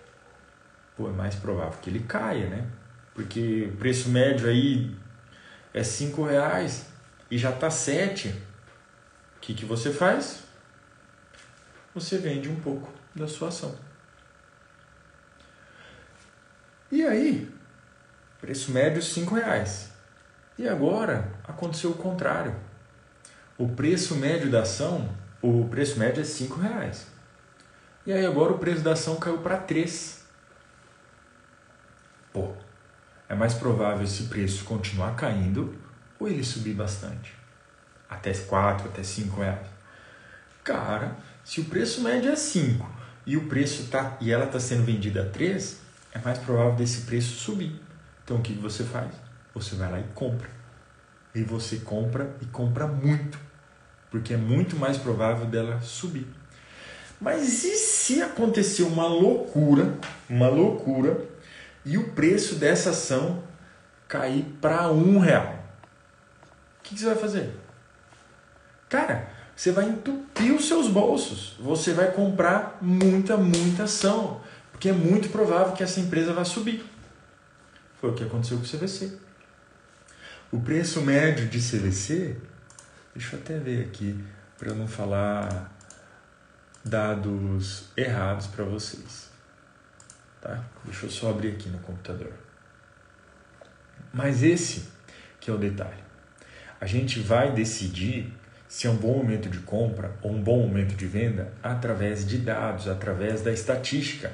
Pô, 0.97 1.09
é 1.09 1.13
mais 1.13 1.35
provável 1.35 1.79
que 1.83 1.91
ele 1.91 2.01
caia, 2.01 2.49
né? 2.49 2.67
Porque 3.15 3.71
o 3.71 3.77
preço 3.77 4.09
médio 4.09 4.49
aí 4.49 4.97
é 5.75 5.83
5 5.83 6.25
reais 6.25 6.87
e 7.31 7.37
já 7.37 7.51
está 7.51 7.71
7 7.71 8.46
que, 9.41 9.55
que 9.55 9.65
você 9.65 9.93
faz? 9.93 10.43
Você 11.95 12.19
vende 12.19 12.49
um 12.49 12.61
pouco 12.61 12.93
da 13.15 13.27
sua 13.27 13.49
ação. 13.49 13.75
E 16.91 17.05
aí, 17.05 17.53
preço 18.41 18.71
médio 18.71 19.03
R$ 19.03 19.41
reais. 19.41 19.91
E 20.59 20.69
agora 20.69 21.33
aconteceu 21.45 21.91
o 21.91 21.97
contrário. 21.97 22.55
O 23.59 23.69
preço 23.69 24.15
médio 24.15 24.51
da 24.51 24.63
ação, 24.63 25.09
o 25.43 25.67
preço 25.69 25.99
médio 25.99 26.23
é 26.23 26.27
R$ 26.27 26.63
reais. 26.63 27.07
E 28.07 28.13
aí 28.13 28.25
agora 28.25 28.53
o 28.53 28.59
preço 28.59 28.83
da 28.83 28.93
ação 28.93 29.17
caiu 29.17 29.39
para 29.39 29.59
3. 29.59 30.25
Pô, 32.33 32.53
é 33.29 33.35
mais 33.35 33.55
provável 33.55 34.05
esse 34.05 34.25
preço 34.25 34.65
continuar 34.65 35.17
caindo 35.17 35.77
ou 36.19 36.29
ele 36.29 36.45
subir 36.45 36.75
bastante? 36.75 37.46
Até 38.09 38.33
4, 38.33 38.89
até 38.89 39.03
5 39.03 39.41
reais. 39.41 39.67
Cara, 40.63 41.17
se 41.45 41.61
o 41.61 41.65
preço 41.67 42.01
médio 42.01 42.31
é 42.31 42.37
5 42.37 42.89
e 43.25 43.37
o 43.37 43.47
preço 43.47 43.89
tá 43.89 44.17
e 44.21 44.33
ela 44.33 44.47
está 44.47 44.59
sendo 44.59 44.85
vendida 44.85 45.23
a 45.23 45.29
3, 45.29 45.81
é 46.13 46.19
mais 46.19 46.39
provável 46.39 46.75
desse 46.75 47.03
preço 47.03 47.37
subir. 47.37 47.81
Então 48.25 48.39
o 48.39 48.43
que 48.43 48.53
você 48.55 48.83
faz? 48.85 49.13
Você 49.55 49.75
vai 49.75 49.91
lá 49.91 50.01
e 50.01 50.05
compra. 50.15 50.49
E 51.35 51.43
você 51.43 51.77
compra 51.77 52.35
e 52.41 52.47
compra 52.47 52.87
muito, 52.87 53.39
porque 54.11 54.35
é 54.35 54.37
muito 54.37 54.77
mais 54.77 54.97
provável 54.97 55.47
dela 55.47 55.81
subir. 55.81 56.27
Mas 57.21 57.65
e 57.65 57.77
se 57.77 58.23
acontecer 58.23 58.83
uma 58.83 59.07
loucura, 59.07 59.95
uma 60.29 60.49
loucura, 60.49 61.25
e 61.85 61.97
o 61.97 62.11
preço 62.11 62.57
dessa 62.57 62.91
ação 62.91 63.43
cair 64.09 64.45
para 64.61 64.91
um 64.91 65.19
real? 65.19 65.55
O 66.81 66.83
que 66.83 66.99
você 66.99 67.07
vai 67.07 67.17
fazer? 67.17 67.66
Cara, 68.89 69.29
você 69.55 69.73
vai 69.73 69.89
entupir 69.89 70.55
os 70.55 70.69
seus 70.69 70.89
bolsos. 70.89 71.57
Você 71.59 71.93
vai 71.93 72.13
comprar 72.13 72.79
muita, 72.81 73.37
muita 73.37 73.85
ação. 73.85 74.41
Porque 74.71 74.91
é 74.91 74.93
muito 74.93 75.31
provável 75.31 75.73
que 75.73 75.83
essa 75.83 75.99
empresa 76.01 76.33
vai 76.33 76.45
subir. 76.45 76.85
Foi 78.01 78.11
o 78.11 78.15
que 78.15 78.25
aconteceu 78.25 78.59
com 78.59 78.65
o 78.65 78.67
CVC. 78.67 79.19
O 80.53 80.61
preço 80.61 81.01
médio 81.01 81.49
de 81.49 81.59
CVC, 81.59 82.37
deixa 83.15 83.37
eu 83.37 83.41
até 83.41 83.59
ver 83.59 83.87
aqui, 83.87 84.23
para 84.59 84.69
eu 84.69 84.77
não 84.77 84.87
falar 84.87 85.73
dados 86.85 87.87
errados 87.97 88.47
para 88.47 88.65
vocês. 88.65 89.31
Tá? 90.41 90.63
Deixa 90.85 91.07
eu 91.07 91.11
só 91.11 91.31
abrir 91.31 91.53
aqui 91.53 91.69
no 91.69 91.79
computador. 91.79 92.33
Mas 94.13 94.43
esse 94.43 94.89
que 95.41 95.51
é 95.51 95.55
o 95.55 95.59
detalhe. 95.59 96.05
A 96.81 96.87
gente 96.87 97.21
vai 97.21 97.53
decidir 97.53 98.33
se 98.77 98.87
é 98.87 98.91
um 98.91 98.97
bom 98.97 99.17
momento 99.17 99.49
de 99.49 99.61
compra 99.61 100.15
ou 100.21 100.31
um 100.31 100.43
bom 100.43 100.61
momento 100.61 100.95
de 100.95 101.07
venda 101.07 101.51
através 101.63 102.27
de 102.29 102.37
dados, 102.37 102.87
através 102.87 103.41
da 103.41 103.51
estatística. 103.51 104.31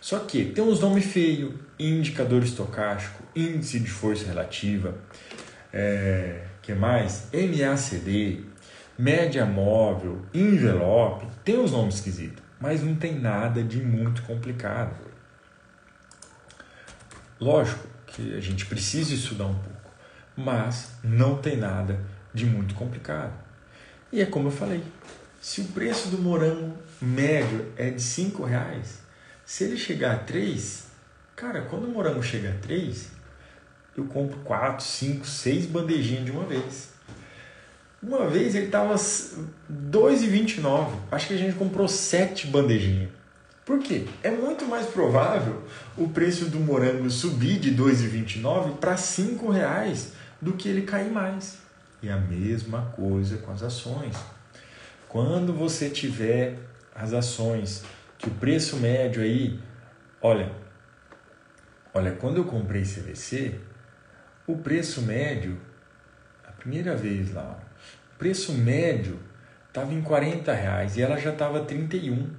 Só 0.00 0.18
que 0.18 0.46
tem 0.46 0.64
uns 0.64 0.80
nomes 0.80 1.04
feios, 1.04 1.54
indicador 1.78 2.42
estocástico, 2.42 3.22
índice 3.36 3.78
de 3.78 3.88
força 3.88 4.26
relativa, 4.26 4.92
é, 5.72 6.46
que 6.62 6.74
mais? 6.74 7.28
MACD, 7.32 8.44
média 8.98 9.46
móvel, 9.46 10.26
envelope, 10.34 11.24
tem 11.44 11.56
uns 11.56 11.70
nomes 11.70 11.94
esquisitos, 11.94 12.42
mas 12.58 12.82
não 12.82 12.96
tem 12.96 13.16
nada 13.16 13.62
de 13.62 13.80
muito 13.80 14.22
complicado. 14.22 14.96
Lógico 17.40 17.86
que 18.04 18.34
a 18.34 18.40
gente 18.40 18.66
precisa 18.66 19.14
estudar 19.14 19.46
um 19.46 19.54
pouco, 19.54 19.92
mas 20.36 20.90
não 21.04 21.36
tem 21.36 21.56
nada 21.56 22.00
de 22.34 22.44
muito 22.44 22.74
complicado. 22.74 23.45
E 24.12 24.20
é 24.20 24.26
como 24.26 24.48
eu 24.48 24.52
falei, 24.52 24.82
se 25.40 25.60
o 25.60 25.64
preço 25.64 26.08
do 26.08 26.18
morango 26.18 26.76
médio 27.00 27.66
é 27.76 27.90
de 27.90 28.00
5 28.00 28.44
reais, 28.44 29.00
se 29.44 29.64
ele 29.64 29.76
chegar 29.76 30.14
a 30.14 30.18
3, 30.18 30.86
cara, 31.34 31.62
quando 31.62 31.84
o 31.84 31.90
morango 31.90 32.22
chega 32.22 32.50
a 32.50 32.54
3, 32.54 33.10
eu 33.96 34.04
compro 34.04 34.38
4, 34.40 34.84
5, 34.84 35.26
6 35.26 35.66
bandejinhas 35.66 36.24
de 36.24 36.30
uma 36.30 36.44
vez. 36.44 36.90
Uma 38.02 38.28
vez 38.28 38.54
ele 38.54 38.66
estava 38.66 38.94
2,29. 38.94 40.90
Acho 41.10 41.28
que 41.28 41.34
a 41.34 41.38
gente 41.38 41.56
comprou 41.56 41.88
7 41.88 42.46
bandejinhas. 42.46 43.10
Por 43.64 43.80
quê? 43.80 44.06
É 44.22 44.30
muito 44.30 44.64
mais 44.66 44.86
provável 44.86 45.64
o 45.96 46.08
preço 46.08 46.44
do 46.44 46.60
morango 46.60 47.10
subir 47.10 47.58
de 47.58 47.74
2,29 47.74 48.76
para 48.76 48.96
5 48.96 49.50
reais 49.50 50.12
do 50.40 50.52
que 50.52 50.68
ele 50.68 50.82
cair 50.82 51.10
mais. 51.10 51.58
E 52.02 52.10
a 52.10 52.16
mesma 52.16 52.92
coisa 52.94 53.38
com 53.38 53.52
as 53.52 53.62
ações. 53.62 54.16
Quando 55.08 55.52
você 55.52 55.88
tiver 55.88 56.58
as 56.94 57.12
ações 57.12 57.84
que 58.18 58.28
o 58.28 58.32
preço 58.32 58.76
médio 58.76 59.22
aí, 59.22 59.60
olha, 60.20 60.52
olha, 61.92 62.12
quando 62.12 62.38
eu 62.38 62.44
comprei 62.44 62.82
CVC, 62.82 63.60
o 64.46 64.58
preço 64.58 65.02
médio, 65.02 65.60
a 66.44 66.52
primeira 66.52 66.94
vez 66.94 67.32
lá, 67.32 67.58
o 68.14 68.18
preço 68.18 68.52
médio 68.52 69.18
estava 69.68 69.92
em 69.92 70.00
40 70.00 70.52
reais 70.52 70.96
e 70.96 71.02
ela 71.02 71.18
já 71.18 71.32
estava 71.32 71.64
31. 71.64 72.30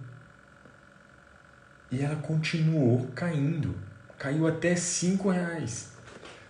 E 1.92 2.02
ela 2.02 2.16
continuou 2.18 3.08
caindo. 3.16 3.76
Caiu 4.18 4.48
até 4.48 4.76
5 4.76 5.30
reais. 5.30 5.94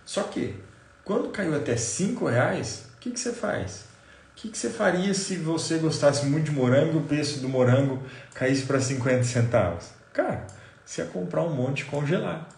Só 0.04 0.22
que, 0.24 0.58
quando 1.04 1.28
caiu 1.28 1.54
até 1.54 1.76
5 1.76 2.26
reais, 2.26 2.87
que, 3.08 3.12
que 3.12 3.20
você 3.20 3.32
faz? 3.32 3.84
O 4.32 4.40
que, 4.40 4.48
que 4.50 4.58
você 4.58 4.70
faria 4.70 5.12
se 5.14 5.36
você 5.36 5.78
gostasse 5.78 6.26
muito 6.26 6.46
de 6.46 6.50
morango 6.52 6.94
e 6.94 6.98
o 6.98 7.04
preço 7.04 7.40
do 7.40 7.48
morango 7.48 8.02
caísse 8.34 8.64
para 8.64 8.80
50 8.80 9.24
centavos? 9.24 9.86
Cara, 10.12 10.46
você 10.84 11.02
ia 11.02 11.08
comprar 11.08 11.42
um 11.42 11.54
monte 11.54 11.84
congelar. 11.86 12.48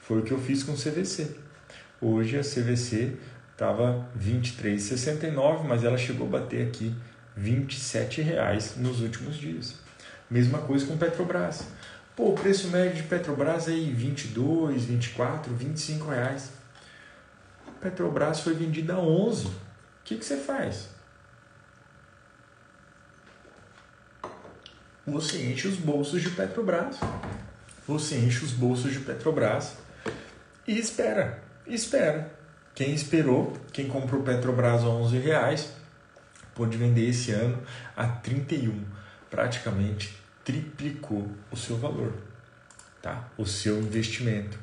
Foi 0.00 0.20
o 0.20 0.22
que 0.22 0.32
eu 0.32 0.40
fiz 0.40 0.62
com 0.62 0.72
o 0.72 0.76
CVC. 0.76 1.36
Hoje 2.00 2.38
a 2.38 2.42
CVC 2.42 3.16
estava 3.52 4.08
23,69, 4.18 5.64
mas 5.64 5.84
ela 5.84 5.96
chegou 5.96 6.26
a 6.26 6.30
bater 6.30 6.66
aqui 6.66 6.94
27 7.36 8.20
reais 8.20 8.74
nos 8.76 9.00
últimos 9.00 9.36
dias. 9.36 9.76
Mesma 10.28 10.58
coisa 10.58 10.86
com 10.86 10.96
Petrobras. 10.96 11.66
Pô, 12.16 12.30
o 12.30 12.34
preço 12.34 12.68
médio 12.68 12.96
de 12.96 13.02
Petrobras 13.04 13.68
é 13.68 13.72
aí 13.72 13.92
22, 13.92 14.84
24, 14.84 15.54
25 15.54 16.10
reais. 16.10 16.50
Petrobras 17.80 18.40
foi 18.40 18.54
vendida 18.54 18.94
a 18.94 18.98
11. 18.98 19.63
O 20.04 20.06
que, 20.06 20.18
que 20.18 20.24
você 20.24 20.36
faz? 20.36 20.90
Você 25.06 25.50
enche 25.50 25.66
os 25.66 25.76
bolsos 25.76 26.20
de 26.20 26.28
Petrobras. 26.28 26.98
Você 27.88 28.16
enche 28.16 28.44
os 28.44 28.50
bolsos 28.50 28.92
de 28.92 29.00
Petrobras 29.00 29.78
e 30.68 30.78
espera, 30.78 31.42
espera. 31.66 32.30
Quem 32.74 32.92
esperou, 32.92 33.56
quem 33.72 33.88
comprou 33.88 34.22
Petrobras 34.22 34.82
a 34.82 34.88
11 34.88 35.18
reais, 35.20 35.72
pôde 36.54 36.76
vender 36.76 37.08
esse 37.08 37.30
ano 37.30 37.62
a 37.96 38.06
31, 38.06 38.84
praticamente 39.30 40.14
triplicou 40.44 41.30
o 41.50 41.56
seu 41.56 41.78
valor, 41.78 42.12
tá? 43.00 43.30
O 43.38 43.46
seu 43.46 43.78
investimento. 43.78 44.58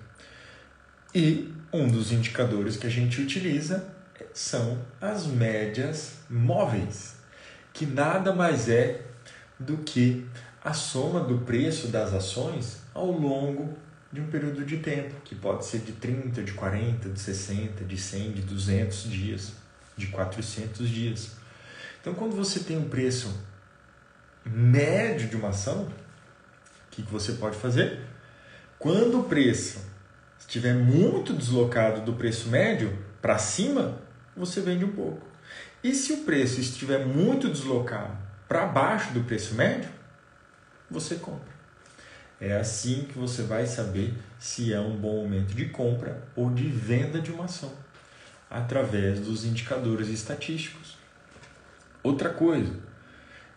E 1.15 1.51
um 1.73 1.87
dos 1.87 2.11
indicadores 2.11 2.77
que 2.77 2.85
a 2.85 2.91
gente 2.91 3.19
utiliza 3.19 4.00
são 4.33 4.79
as 4.99 5.25
médias 5.25 6.13
móveis, 6.29 7.15
que 7.73 7.85
nada 7.85 8.33
mais 8.33 8.69
é 8.69 9.01
do 9.59 9.77
que 9.77 10.27
a 10.63 10.73
soma 10.73 11.21
do 11.21 11.39
preço 11.39 11.87
das 11.87 12.13
ações 12.13 12.81
ao 12.93 13.11
longo 13.11 13.77
de 14.11 14.19
um 14.19 14.27
período 14.27 14.65
de 14.65 14.77
tempo, 14.77 15.15
que 15.23 15.33
pode 15.33 15.65
ser 15.65 15.79
de 15.79 15.93
30, 15.93 16.43
de 16.43 16.51
40, 16.53 17.09
de 17.09 17.19
60, 17.19 17.85
de 17.85 17.97
100, 17.97 18.31
de 18.33 18.41
200 18.41 19.03
dias, 19.03 19.53
de 19.95 20.07
400 20.07 20.89
dias. 20.89 21.31
Então, 22.01 22.13
quando 22.13 22.35
você 22.35 22.59
tem 22.59 22.77
um 22.77 22.89
preço 22.89 23.33
médio 24.45 25.29
de 25.29 25.35
uma 25.35 25.49
ação, 25.49 25.83
o 25.83 25.91
que, 26.91 27.03
que 27.03 27.11
você 27.11 27.33
pode 27.33 27.55
fazer? 27.55 28.01
Quando 28.77 29.21
o 29.21 29.23
preço 29.23 29.79
estiver 30.39 30.73
muito 30.73 31.33
deslocado 31.33 32.01
do 32.01 32.13
preço 32.13 32.49
médio 32.49 32.97
para 33.21 33.37
cima, 33.37 34.01
você 34.35 34.61
vende 34.61 34.85
um 34.85 34.91
pouco. 34.91 35.25
E 35.83 35.93
se 35.93 36.13
o 36.13 36.17
preço 36.23 36.59
estiver 36.59 37.05
muito 37.05 37.49
deslocado 37.49 38.15
para 38.47 38.65
baixo 38.65 39.13
do 39.13 39.23
preço 39.23 39.55
médio, 39.55 39.89
você 40.89 41.15
compra. 41.15 41.51
É 42.39 42.57
assim 42.57 43.05
que 43.05 43.17
você 43.17 43.43
vai 43.43 43.65
saber 43.65 44.13
se 44.39 44.73
é 44.73 44.79
um 44.79 44.95
bom 44.95 45.21
momento 45.23 45.53
de 45.53 45.65
compra 45.65 46.27
ou 46.35 46.49
de 46.49 46.67
venda 46.67 47.21
de 47.21 47.31
uma 47.31 47.45
ação, 47.45 47.71
através 48.49 49.19
dos 49.19 49.45
indicadores 49.45 50.07
estatísticos. 50.07 50.97
Outra 52.03 52.29
coisa, 52.29 52.73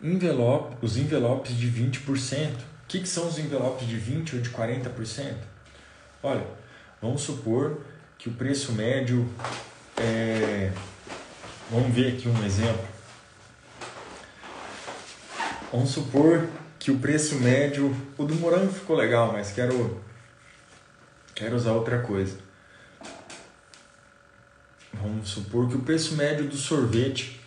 envelope, 0.01 0.77
os 0.81 0.97
envelopes 0.97 1.55
de 1.57 1.67
20%. 1.67 2.51
O 2.51 2.87
que, 2.87 2.99
que 2.99 3.09
são 3.09 3.27
os 3.27 3.39
envelopes 3.39 3.87
de 3.87 3.97
20% 3.97 4.35
ou 4.35 4.39
de 4.39 4.49
40%? 4.51 5.33
Olha, 6.21 6.45
vamos 7.01 7.21
supor 7.21 7.81
que 8.17 8.29
o 8.29 8.33
preço 8.33 8.71
médio 8.71 9.27
é. 9.97 10.71
Vamos 11.69 11.93
ver 11.93 12.13
aqui 12.13 12.27
um 12.27 12.45
exemplo. 12.45 12.87
Vamos 15.71 15.89
supor 15.89 16.47
que 16.79 16.91
o 16.91 16.99
preço 16.99 17.35
médio. 17.35 17.95
O 18.17 18.23
do 18.23 18.35
morango 18.35 18.71
ficou 18.71 18.95
legal, 18.95 19.31
mas 19.31 19.51
quero. 19.51 20.01
Quero 21.33 21.55
usar 21.55 21.73
outra 21.73 21.99
coisa. 21.99 22.37
Vamos 24.93 25.29
supor 25.29 25.67
que 25.67 25.75
o 25.75 25.81
preço 25.81 26.15
médio 26.15 26.47
do 26.47 26.55
sorvete 26.55 27.41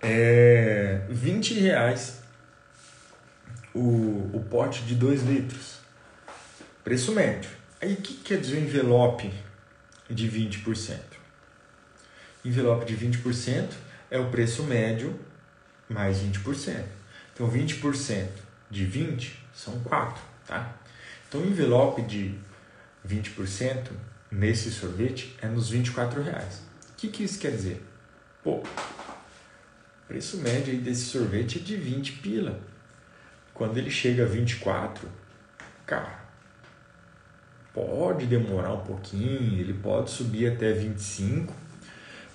é 0.00 1.02
20 1.08 1.54
reais 1.60 2.20
o, 3.74 4.30
o 4.32 4.46
pote 4.50 4.82
de 4.82 4.94
2 4.94 5.22
litros. 5.22 5.78
Preço 6.82 7.12
médio. 7.12 7.50
Aí 7.80 7.94
o 7.94 7.96
que 7.96 8.14
quer 8.14 8.40
dizer 8.40 8.58
envelope 8.58 9.32
de 10.08 10.30
20%? 10.30 10.98
Envelope 12.44 12.86
de 12.86 12.96
20% 12.96 13.70
é 14.10 14.18
o 14.18 14.30
preço 14.30 14.62
médio 14.62 15.18
mais 15.88 16.18
20%. 16.18 16.84
Então 17.34 17.50
20% 17.50 18.28
de 18.70 18.84
20 18.84 19.44
são 19.54 19.78
4, 19.80 20.22
tá? 20.46 20.74
Então 21.28 21.44
envelope 21.44 22.02
de 22.02 22.34
20% 23.06 23.90
nesse 24.30 24.70
sorvete 24.70 25.36
é 25.40 25.46
nos 25.46 25.70
24 25.70 26.22
reais. 26.22 26.62
O 26.90 26.96
que, 26.96 27.08
que 27.08 27.24
isso 27.24 27.38
quer 27.38 27.52
dizer? 27.52 27.84
Pô, 28.42 28.62
preço 30.06 30.38
médio 30.38 30.72
aí 30.72 30.78
desse 30.78 31.06
sorvete 31.06 31.58
é 31.58 31.62
de 31.62 31.76
20 31.76 32.12
pila. 32.14 32.60
Quando 33.54 33.76
ele 33.78 33.90
chega 33.90 34.24
a 34.24 34.26
24, 34.26 35.08
cara, 35.84 36.27
pode 37.78 38.26
demorar 38.26 38.72
um 38.72 38.84
pouquinho, 38.84 39.60
ele 39.60 39.74
pode 39.74 40.10
subir 40.10 40.52
até 40.52 40.72
25, 40.72 41.54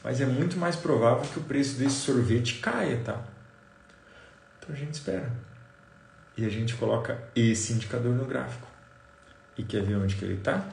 mas 0.03 0.21
é 0.21 0.25
muito 0.25 0.57
mais 0.57 0.75
provável 0.75 1.29
que 1.29 1.39
o 1.39 1.43
preço 1.43 1.77
desse 1.77 1.95
sorvete 1.95 2.59
caia, 2.59 3.01
tá? 3.03 3.21
Então 4.57 4.73
a 4.73 4.77
gente 4.77 4.93
espera. 4.93 5.31
E 6.37 6.45
a 6.45 6.49
gente 6.49 6.75
coloca 6.75 7.21
esse 7.35 7.73
indicador 7.73 8.15
no 8.15 8.25
gráfico. 8.25 8.67
E 9.57 9.63
quer 9.63 9.83
ver 9.83 9.95
onde 9.97 10.15
que 10.15 10.25
ele 10.25 10.35
está? 10.35 10.65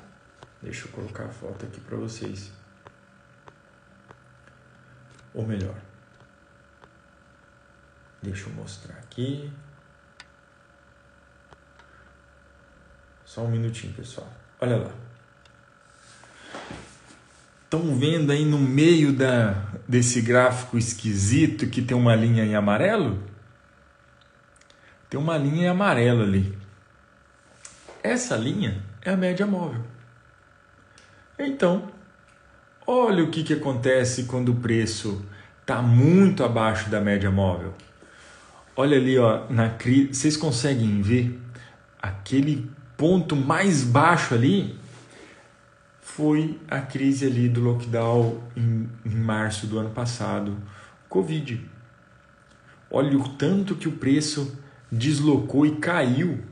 Deixa 0.62 0.86
eu 0.86 0.92
colocar 0.92 1.24
a 1.24 1.28
foto 1.28 1.66
aqui 1.66 1.80
para 1.80 1.96
vocês. 1.96 2.50
Ou 5.34 5.46
melhor, 5.46 5.76
Deixa 8.22 8.48
eu 8.48 8.54
mostrar 8.54 8.96
aqui. 8.96 9.50
Só 13.24 13.42
um 13.42 13.50
minutinho, 13.50 13.94
pessoal. 13.94 14.28
Olha 14.60 14.76
lá. 14.76 14.90
Estão 17.64 17.96
vendo 17.96 18.32
aí 18.32 18.44
no 18.44 18.58
meio 18.58 19.12
da, 19.12 19.52
desse 19.86 20.20
gráfico 20.20 20.76
esquisito 20.76 21.68
que 21.68 21.80
tem 21.80 21.96
uma 21.96 22.16
linha 22.16 22.44
em 22.44 22.54
amarelo? 22.54 23.22
Tem 25.08 25.18
uma 25.18 25.36
linha 25.38 25.64
em 25.64 25.68
amarelo 25.68 26.22
ali. 26.22 26.58
Essa 28.02 28.36
linha 28.36 28.82
é 29.02 29.10
a 29.10 29.16
média 29.16 29.46
móvel. 29.46 29.84
Então, 31.38 31.90
olha 32.86 33.24
o 33.24 33.30
que, 33.30 33.42
que 33.42 33.54
acontece 33.54 34.24
quando 34.24 34.50
o 34.50 34.56
preço 34.56 35.24
está 35.60 35.80
muito 35.80 36.44
abaixo 36.44 36.90
da 36.90 37.00
média 37.00 37.30
móvel. 37.30 37.72
Olha 38.74 38.96
ali, 38.96 39.16
ó, 39.16 39.48
na 39.48 39.70
crise, 39.70 40.14
vocês 40.14 40.36
conseguem 40.36 41.00
ver 41.00 41.40
aquele 42.00 42.68
ponto 43.00 43.34
mais 43.34 43.82
baixo 43.82 44.34
ali? 44.34 44.78
Foi 46.02 46.60
a 46.68 46.82
crise 46.82 47.24
ali 47.24 47.48
do 47.48 47.62
lockdown 47.62 48.42
em, 48.54 48.90
em 49.06 49.14
março 49.14 49.66
do 49.66 49.78
ano 49.78 49.88
passado, 49.88 50.54
Covid. 51.08 51.66
Olha 52.90 53.16
o 53.16 53.26
tanto 53.26 53.74
que 53.74 53.88
o 53.88 53.92
preço 53.92 54.54
deslocou 54.92 55.64
e 55.64 55.76
caiu. 55.76 56.44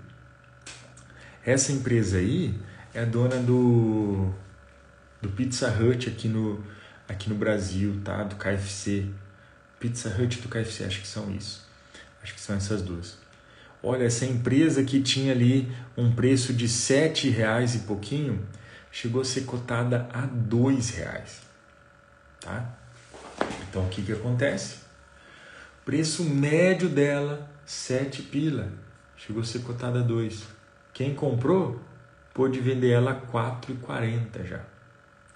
Essa 1.44 1.70
empresa 1.70 2.16
aí 2.16 2.58
é 2.94 3.04
dona 3.04 3.36
do, 3.36 4.32
do 5.20 5.28
Pizza 5.28 5.68
Hut 5.68 6.08
aqui 6.08 6.28
no, 6.28 6.64
aqui 7.06 7.28
no 7.28 7.34
Brasil, 7.34 8.00
tá? 8.02 8.24
Do 8.24 8.36
KFC. 8.36 9.04
Pizza 9.78 10.08
Hut 10.18 10.40
do 10.40 10.48
KFC, 10.48 10.84
acho 10.84 11.02
que 11.02 11.08
são 11.08 11.30
isso. 11.30 11.68
Acho 12.22 12.32
que 12.32 12.40
são 12.40 12.56
essas 12.56 12.80
duas. 12.80 13.27
Olha, 13.82 14.04
essa 14.04 14.24
empresa 14.24 14.82
que 14.82 15.00
tinha 15.00 15.32
ali 15.32 15.72
um 15.96 16.12
preço 16.12 16.52
de 16.52 16.68
sete 16.68 17.28
reais 17.28 17.74
e 17.74 17.80
pouquinho, 17.80 18.44
chegou 18.90 19.20
a 19.20 19.24
ser 19.24 19.42
cotada 19.42 20.08
a 20.12 20.22
dois 20.22 20.90
reais. 20.90 21.42
Tá? 22.40 22.74
Então 23.68 23.84
o 23.84 23.88
que, 23.88 24.02
que 24.02 24.12
acontece? 24.12 24.78
Preço 25.84 26.24
médio 26.24 26.88
dela, 26.88 27.48
sete 27.64 28.22
pila. 28.22 28.72
Chegou 29.16 29.42
a 29.42 29.44
ser 29.44 29.60
cotada 29.60 30.00
a 30.00 30.02
dois. 30.02 30.44
Quem 30.92 31.14
comprou 31.14 31.80
pôde 32.34 32.60
vender 32.60 32.90
ela 32.90 33.12
a 33.12 33.20
4,40 33.20 34.46
já. 34.46 34.60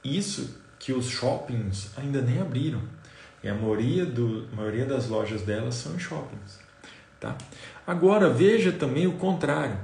Isso 0.04 0.60
que 0.78 0.92
os 0.92 1.08
shoppings 1.08 1.90
ainda 1.96 2.20
nem 2.20 2.40
abriram. 2.40 2.82
E 3.42 3.48
a 3.48 3.54
maioria, 3.54 4.06
do, 4.06 4.48
maioria 4.54 4.86
das 4.86 5.08
lojas 5.08 5.42
delas 5.42 5.74
são 5.74 5.98
shoppings. 5.98 6.60
Tá? 7.18 7.36
Agora 7.86 8.28
veja 8.28 8.72
também 8.72 9.06
o 9.06 9.12
contrário. 9.12 9.76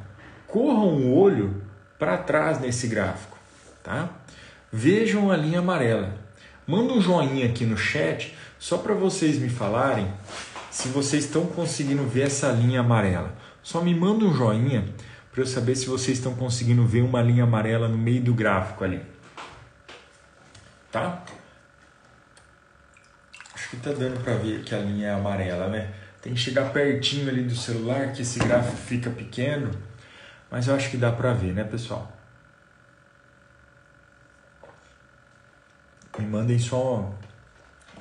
Corram 0.46 0.96
o 0.96 1.14
olho 1.14 1.62
para 1.98 2.16
trás 2.16 2.60
nesse 2.60 2.86
gráfico. 2.86 3.36
Tá? 3.82 4.10
Vejam 4.72 5.30
a 5.30 5.36
linha 5.36 5.58
amarela. 5.58 6.14
Manda 6.66 6.92
um 6.92 7.00
joinha 7.00 7.46
aqui 7.46 7.64
no 7.64 7.76
chat 7.76 8.36
só 8.58 8.78
para 8.78 8.94
vocês 8.94 9.38
me 9.38 9.48
falarem 9.48 10.06
se 10.70 10.88
vocês 10.88 11.24
estão 11.24 11.46
conseguindo 11.46 12.04
ver 12.04 12.26
essa 12.26 12.50
linha 12.52 12.80
amarela. 12.80 13.34
Só 13.62 13.80
me 13.80 13.94
manda 13.94 14.24
um 14.24 14.34
joinha 14.34 14.84
para 15.32 15.42
eu 15.42 15.46
saber 15.46 15.74
se 15.74 15.86
vocês 15.86 16.18
estão 16.18 16.34
conseguindo 16.34 16.86
ver 16.86 17.02
uma 17.02 17.22
linha 17.22 17.44
amarela 17.44 17.88
no 17.88 17.98
meio 17.98 18.20
do 18.20 18.34
gráfico 18.34 18.84
ali. 18.84 19.00
Tá? 20.92 21.22
Acho 23.54 23.70
que 23.70 23.76
tá 23.76 23.92
dando 23.92 24.22
para 24.22 24.34
ver 24.34 24.62
que 24.62 24.74
a 24.74 24.78
linha 24.78 25.08
é 25.08 25.12
amarela, 25.12 25.68
né? 25.68 25.92
Tem 26.20 26.34
que 26.34 26.40
chegar 26.40 26.72
pertinho 26.72 27.28
ali 27.28 27.42
do 27.44 27.54
celular 27.54 28.12
que 28.12 28.22
esse 28.22 28.38
gráfico 28.38 28.76
fica 28.76 29.10
pequeno, 29.10 29.70
mas 30.50 30.66
eu 30.66 30.74
acho 30.74 30.90
que 30.90 30.96
dá 30.96 31.12
para 31.12 31.32
ver, 31.32 31.52
né, 31.52 31.64
pessoal? 31.64 32.12
Me 36.18 36.26
mandem 36.26 36.58
só 36.58 37.14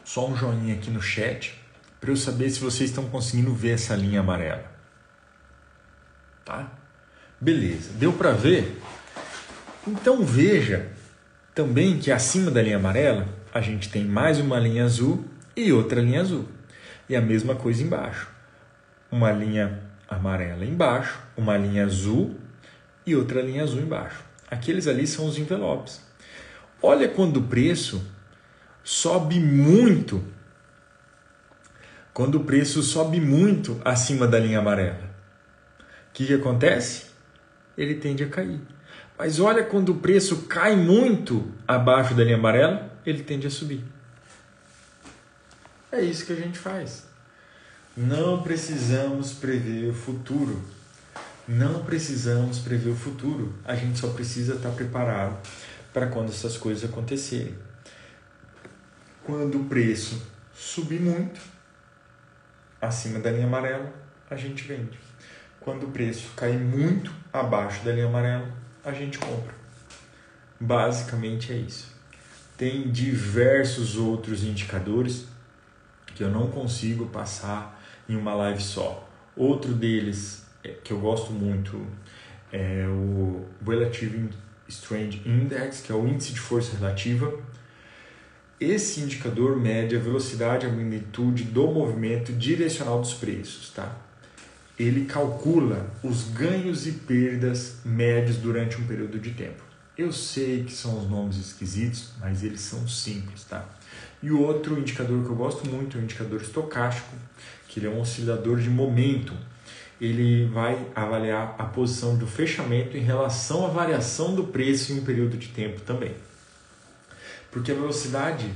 só 0.03 0.27
um 0.27 0.35
joinha 0.35 0.73
aqui 0.73 0.89
no 0.89 1.01
chat 1.01 1.61
para 1.99 2.09
eu 2.09 2.15
saber 2.15 2.49
se 2.49 2.59
vocês 2.59 2.89
estão 2.89 3.09
conseguindo 3.09 3.53
ver 3.53 3.71
essa 3.71 3.93
linha 3.93 4.21
amarela. 4.21 4.65
Tá? 6.45 6.71
Beleza, 7.39 7.91
deu 7.93 8.13
para 8.13 8.31
ver? 8.31 8.81
Então 9.85 10.25
veja 10.25 10.89
também 11.53 11.99
que 11.99 12.11
acima 12.11 12.49
da 12.49 12.61
linha 12.61 12.77
amarela 12.77 13.27
a 13.53 13.61
gente 13.61 13.89
tem 13.89 14.05
mais 14.05 14.39
uma 14.39 14.57
linha 14.57 14.85
azul 14.85 15.25
e 15.55 15.71
outra 15.73 16.01
linha 16.01 16.21
azul. 16.21 16.47
E 17.09 17.15
a 17.15 17.21
mesma 17.21 17.55
coisa 17.55 17.83
embaixo. 17.83 18.29
Uma 19.11 19.31
linha 19.31 19.81
amarela 20.07 20.65
embaixo, 20.65 21.19
uma 21.35 21.57
linha 21.57 21.85
azul 21.85 22.35
e 23.05 23.15
outra 23.15 23.41
linha 23.41 23.63
azul 23.63 23.81
embaixo. 23.81 24.23
Aqueles 24.49 24.87
ali 24.87 25.05
são 25.05 25.25
os 25.25 25.37
envelopes. 25.37 26.01
Olha 26.81 27.07
quando 27.07 27.37
o 27.37 27.43
preço 27.43 28.05
sobe 28.83 29.39
muito. 29.39 30.23
Quando 32.13 32.35
o 32.35 32.43
preço 32.43 32.81
sobe 32.81 33.19
muito 33.19 33.79
acima 33.83 34.27
da 34.27 34.39
linha 34.39 34.59
amarela. 34.59 35.15
O 36.09 36.13
que, 36.13 36.25
que 36.25 36.33
acontece? 36.33 37.07
Ele 37.77 37.95
tende 37.95 38.23
a 38.23 38.27
cair. 38.29 38.59
Mas 39.17 39.39
olha 39.39 39.63
quando 39.63 39.89
o 39.89 39.95
preço 39.95 40.43
cai 40.43 40.75
muito 40.75 41.51
abaixo 41.67 42.13
da 42.13 42.23
linha 42.23 42.37
amarela, 42.37 42.91
ele 43.05 43.23
tende 43.23 43.47
a 43.47 43.49
subir. 43.49 43.83
É 45.91 46.01
isso 46.01 46.25
que 46.25 46.33
a 46.33 46.35
gente 46.35 46.59
faz. 46.59 47.03
Não 47.95 48.43
precisamos 48.43 49.33
prever 49.33 49.89
o 49.89 49.93
futuro. 49.93 50.61
Não 51.47 51.85
precisamos 51.85 52.59
prever 52.59 52.89
o 52.89 52.95
futuro. 52.95 53.55
A 53.63 53.73
gente 53.73 53.97
só 53.97 54.09
precisa 54.09 54.55
estar 54.55 54.71
preparado 54.71 55.37
para 55.93 56.07
quando 56.07 56.29
essas 56.29 56.57
coisas 56.57 56.87
acontecerem. 56.89 57.55
Quando 59.23 59.61
o 59.61 59.65
preço 59.65 60.21
subir 60.53 60.99
muito, 60.99 61.39
acima 62.81 63.19
da 63.19 63.31
linha 63.31 63.47
amarela, 63.47 63.91
a 64.29 64.35
gente 64.35 64.63
vende. 64.63 64.99
Quando 65.61 65.87
o 65.87 65.91
preço 65.91 66.29
cair 66.35 66.59
muito 66.59 67.11
abaixo 67.31 67.83
da 67.83 67.91
linha 67.93 68.07
amarela, 68.07 68.51
a 68.83 68.91
gente 68.91 69.17
compra. 69.17 69.55
Basicamente 70.59 71.51
é 71.51 71.55
isso. 71.55 71.95
Tem 72.57 72.91
diversos 72.91 73.95
outros 73.95 74.43
indicadores 74.43 75.25
que 76.17 76.23
eu 76.23 76.31
não 76.31 76.47
consigo 76.47 77.05
passar 77.05 77.79
em 78.09 78.15
uma 78.15 78.33
live 78.33 78.61
só. 78.61 79.07
Outro 79.35 79.71
deles 79.71 80.43
é, 80.63 80.69
que 80.69 80.91
eu 80.91 80.99
gosto 80.99 81.31
muito 81.31 81.85
é 82.51 82.87
o 82.87 83.45
Relative 83.63 84.29
Strength 84.67 85.21
Index, 85.27 85.81
que 85.81 85.91
é 85.91 85.95
o 85.95 86.07
índice 86.07 86.33
de 86.33 86.39
força 86.39 86.75
relativa. 86.75 87.31
Esse 88.59 89.01
indicador 89.01 89.57
mede 89.57 89.95
a 89.95 89.99
velocidade 89.99 90.65
e 90.65 90.69
a 90.69 90.71
magnitude 90.71 91.43
do 91.43 91.67
movimento 91.67 92.33
direcional 92.33 92.99
dos 92.99 93.13
preços, 93.13 93.69
tá? 93.69 93.95
Ele 94.79 95.05
calcula 95.05 95.93
os 96.03 96.23
ganhos 96.23 96.87
e 96.87 96.93
perdas 96.93 97.77
médios 97.85 98.37
durante 98.37 98.81
um 98.81 98.87
período 98.87 99.19
de 99.19 99.31
tempo. 99.31 99.61
Eu 99.95 100.11
sei 100.11 100.63
que 100.63 100.73
são 100.73 100.97
os 100.97 101.07
nomes 101.07 101.37
esquisitos, 101.37 102.09
mas 102.19 102.43
eles 102.43 102.61
são 102.61 102.87
simples, 102.87 103.43
tá? 103.43 103.76
E 104.21 104.31
o 104.31 104.41
outro 104.41 104.77
indicador 104.79 105.23
que 105.23 105.29
eu 105.29 105.35
gosto 105.35 105.69
muito 105.69 105.97
é 105.97 106.01
o 106.01 106.03
indicador 106.03 106.41
estocástico, 106.41 107.09
que 107.67 107.79
ele 107.79 107.87
é 107.87 107.89
um 107.89 108.01
oscilador 108.01 108.59
de 108.59 108.69
momento. 108.69 109.33
Ele 109.99 110.45
vai 110.47 110.87
avaliar 110.95 111.55
a 111.57 111.65
posição 111.65 112.17
do 112.17 112.27
fechamento 112.27 112.97
em 112.97 113.01
relação 113.01 113.65
à 113.65 113.69
variação 113.69 114.35
do 114.35 114.45
preço 114.45 114.93
em 114.93 114.99
um 114.99 115.05
período 115.05 115.37
de 115.37 115.49
tempo 115.49 115.81
também. 115.81 116.15
Porque 117.51 117.71
a 117.71 117.75
velocidade 117.75 118.51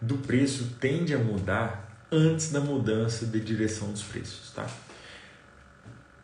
do 0.00 0.16
preço 0.18 0.76
tende 0.80 1.14
a 1.14 1.18
mudar 1.18 1.86
antes 2.10 2.50
da 2.50 2.60
mudança 2.60 3.26
de 3.26 3.40
direção 3.40 3.90
dos 3.90 4.02
preços, 4.02 4.52
tá? 4.52 4.66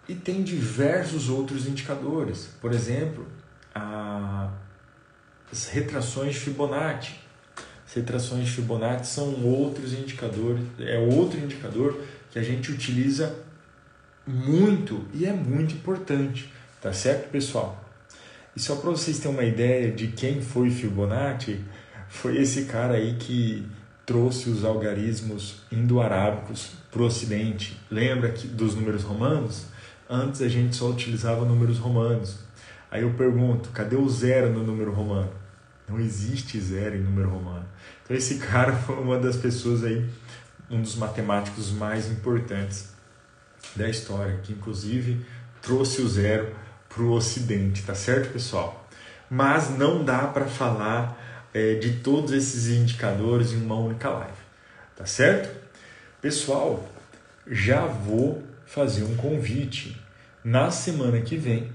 E 0.09 0.15
tem 0.15 0.43
diversos 0.43 1.29
outros 1.29 1.67
indicadores, 1.67 2.51
por 2.61 2.73
exemplo, 2.73 3.27
a, 3.75 4.51
as 5.51 5.69
retrações 5.69 6.35
de 6.35 6.41
Fibonacci, 6.41 7.22
retrações 7.95 8.49
Fibonacci 8.49 9.13
são 9.13 9.45
outros 9.45 9.93
indicadores, 9.93 10.63
é 10.79 10.99
outro 10.99 11.39
indicador 11.39 12.01
que 12.31 12.39
a 12.39 12.43
gente 12.43 12.71
utiliza 12.71 13.35
muito 14.27 15.05
e 15.13 15.27
é 15.27 15.33
muito 15.33 15.75
importante, 15.75 16.53
tá 16.81 16.93
certo, 16.93 17.31
pessoal? 17.31 17.83
E 18.55 18.61
só 18.61 18.77
para 18.77 18.91
vocês 18.91 19.19
terem 19.19 19.35
uma 19.37 19.45
ideia 19.45 19.91
de 19.91 20.09
quem 20.09 20.43
foi 20.43 20.71
Fibonacci, 20.71 21.61
foi 22.09 22.37
esse 22.37 22.67
cara 22.67 22.95
aí 22.95 23.17
que 23.19 23.67
trouxe 24.05 24.51
os 24.51 24.65
algarismos 24.65 25.63
indo-arábicos 25.71 26.73
para 26.91 27.03
o 27.03 27.07
Ocidente. 27.07 27.81
Lembra 27.91 28.31
que, 28.31 28.47
dos 28.47 28.75
números 28.75 29.03
romanos? 29.03 29.67
Antes 30.09 30.43
a 30.43 30.49
gente 30.49 30.77
só 30.77 30.91
utilizava 30.91 31.45
números 31.45 31.79
romanos. 31.79 32.41
Aí 32.91 33.03
eu 33.03 33.15
pergunto, 33.15 33.71
cadê 33.71 33.97
o 33.97 34.07
zero 34.09 34.53
no 34.53 34.63
número 34.63 34.93
romano? 34.93 35.42
Não 35.93 36.01
existe 36.01 36.59
zero 36.59 36.97
em 36.97 37.01
número 37.01 37.29
romano. 37.29 37.69
Então 38.03 38.17
esse 38.17 38.37
cara 38.39 38.73
foi 38.73 38.97
uma 38.97 39.19
das 39.19 39.37
pessoas 39.37 39.85
aí, 39.85 40.09
um 40.71 40.81
dos 40.81 40.97
matemáticos 40.97 41.71
mais 41.71 42.11
importantes 42.11 42.89
da 43.77 43.87
história, 43.91 44.41
que 44.43 44.55
inclusive 44.55 45.23
trouxe 45.61 46.01
o 46.01 46.09
zero 46.09 46.55
para 46.89 47.03
o 47.03 47.13
Ocidente, 47.13 47.83
tá 47.83 47.95
certo, 47.95 48.33
pessoal? 48.33 48.89
Mas 49.29 49.69
não 49.69 50.03
dá 50.03 50.27
para 50.27 50.47
falar 50.47 51.49
é, 51.53 51.75
de 51.75 51.99
todos 51.99 52.33
esses 52.33 52.69
indicadores 52.69 53.53
em 53.53 53.63
uma 53.63 53.77
única 53.77 54.09
live, 54.09 54.33
tá 54.97 55.05
certo? 55.05 55.55
Pessoal, 56.23 56.89
já 57.47 57.85
vou 57.85 58.43
fazer 58.65 59.05
um 59.05 59.15
convite. 59.17 60.01
Na 60.43 60.71
semana 60.71 61.21
que 61.21 61.37
vem 61.37 61.71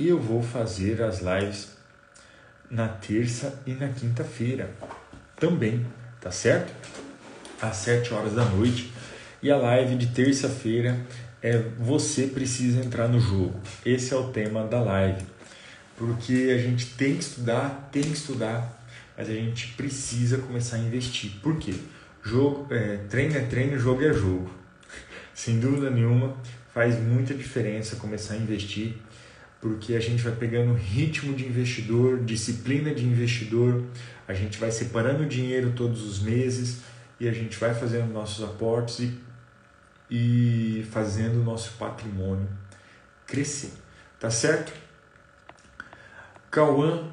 eu 0.00 0.18
vou 0.18 0.42
fazer 0.42 1.02
as 1.02 1.20
lives 1.20 1.76
na 2.72 2.88
terça 2.88 3.62
e 3.66 3.72
na 3.72 3.88
quinta-feira 3.88 4.70
também, 5.36 5.86
tá 6.18 6.30
certo? 6.30 6.72
Às 7.60 7.76
7 7.76 8.14
horas 8.14 8.32
da 8.32 8.46
noite. 8.46 8.90
E 9.42 9.50
a 9.50 9.56
live 9.58 9.94
de 9.94 10.06
terça-feira 10.06 10.98
é 11.42 11.58
Você 11.78 12.28
Precisa 12.28 12.80
Entrar 12.82 13.08
no 13.08 13.20
Jogo. 13.20 13.60
Esse 13.84 14.14
é 14.14 14.16
o 14.16 14.32
tema 14.32 14.64
da 14.64 14.80
live. 14.80 15.22
Porque 15.96 16.50
a 16.54 16.58
gente 16.58 16.86
tem 16.94 17.16
que 17.16 17.22
estudar, 17.22 17.90
tem 17.92 18.02
que 18.02 18.12
estudar, 18.12 18.82
mas 19.18 19.28
a 19.28 19.34
gente 19.34 19.74
precisa 19.74 20.38
começar 20.38 20.76
a 20.76 20.78
investir. 20.78 21.32
Por 21.42 21.58
quê? 21.58 21.74
Jogo, 22.22 22.72
é, 22.72 22.96
treino 23.10 23.36
é 23.36 23.40
treino, 23.40 23.78
jogo 23.78 24.02
é 24.02 24.14
jogo. 24.14 24.50
Sem 25.34 25.60
dúvida 25.60 25.90
nenhuma, 25.90 26.36
faz 26.72 26.98
muita 26.98 27.34
diferença 27.34 27.96
começar 27.96 28.34
a 28.34 28.38
investir 28.38 28.96
porque 29.62 29.94
a 29.94 30.00
gente 30.00 30.20
vai 30.24 30.34
pegando 30.34 30.74
ritmo 30.74 31.32
de 31.34 31.46
investidor, 31.46 32.24
disciplina 32.24 32.92
de 32.92 33.04
investidor, 33.04 33.84
a 34.26 34.34
gente 34.34 34.58
vai 34.58 34.72
separando 34.72 35.24
dinheiro 35.24 35.72
todos 35.76 36.02
os 36.02 36.18
meses 36.18 36.80
e 37.20 37.28
a 37.28 37.32
gente 37.32 37.56
vai 37.56 37.72
fazendo 37.72 38.12
nossos 38.12 38.42
aportes 38.42 38.98
e, 38.98 39.20
e 40.10 40.86
fazendo 40.90 41.40
o 41.40 41.44
nosso 41.44 41.74
patrimônio 41.78 42.48
crescer. 43.24 43.70
Tá 44.18 44.30
certo? 44.30 44.72
Cauã, 46.50 47.08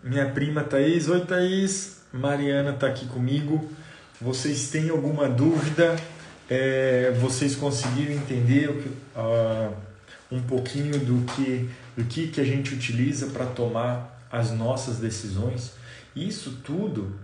minha 0.00 0.30
prima 0.30 0.62
Thaís. 0.62 1.08
Oi, 1.08 1.26
Thaís. 1.26 2.02
Mariana 2.12 2.70
está 2.70 2.86
aqui 2.86 3.06
comigo. 3.06 3.68
Vocês 4.20 4.70
têm 4.70 4.88
alguma 4.88 5.28
dúvida? 5.28 5.96
É, 6.48 7.10
vocês 7.20 7.56
conseguiram 7.56 8.12
entender 8.12 8.70
o 8.70 8.80
que, 8.80 8.88
uh, 8.88 9.87
um 10.30 10.42
pouquinho 10.42 10.98
do 10.98 11.24
que 11.32 11.70
do 11.96 12.04
que, 12.04 12.28
que 12.28 12.40
a 12.40 12.44
gente 12.44 12.74
utiliza 12.74 13.28
para 13.28 13.46
tomar 13.46 14.26
as 14.30 14.50
nossas 14.50 14.98
decisões. 14.98 15.72
Isso 16.14 16.60
tudo 16.62 17.18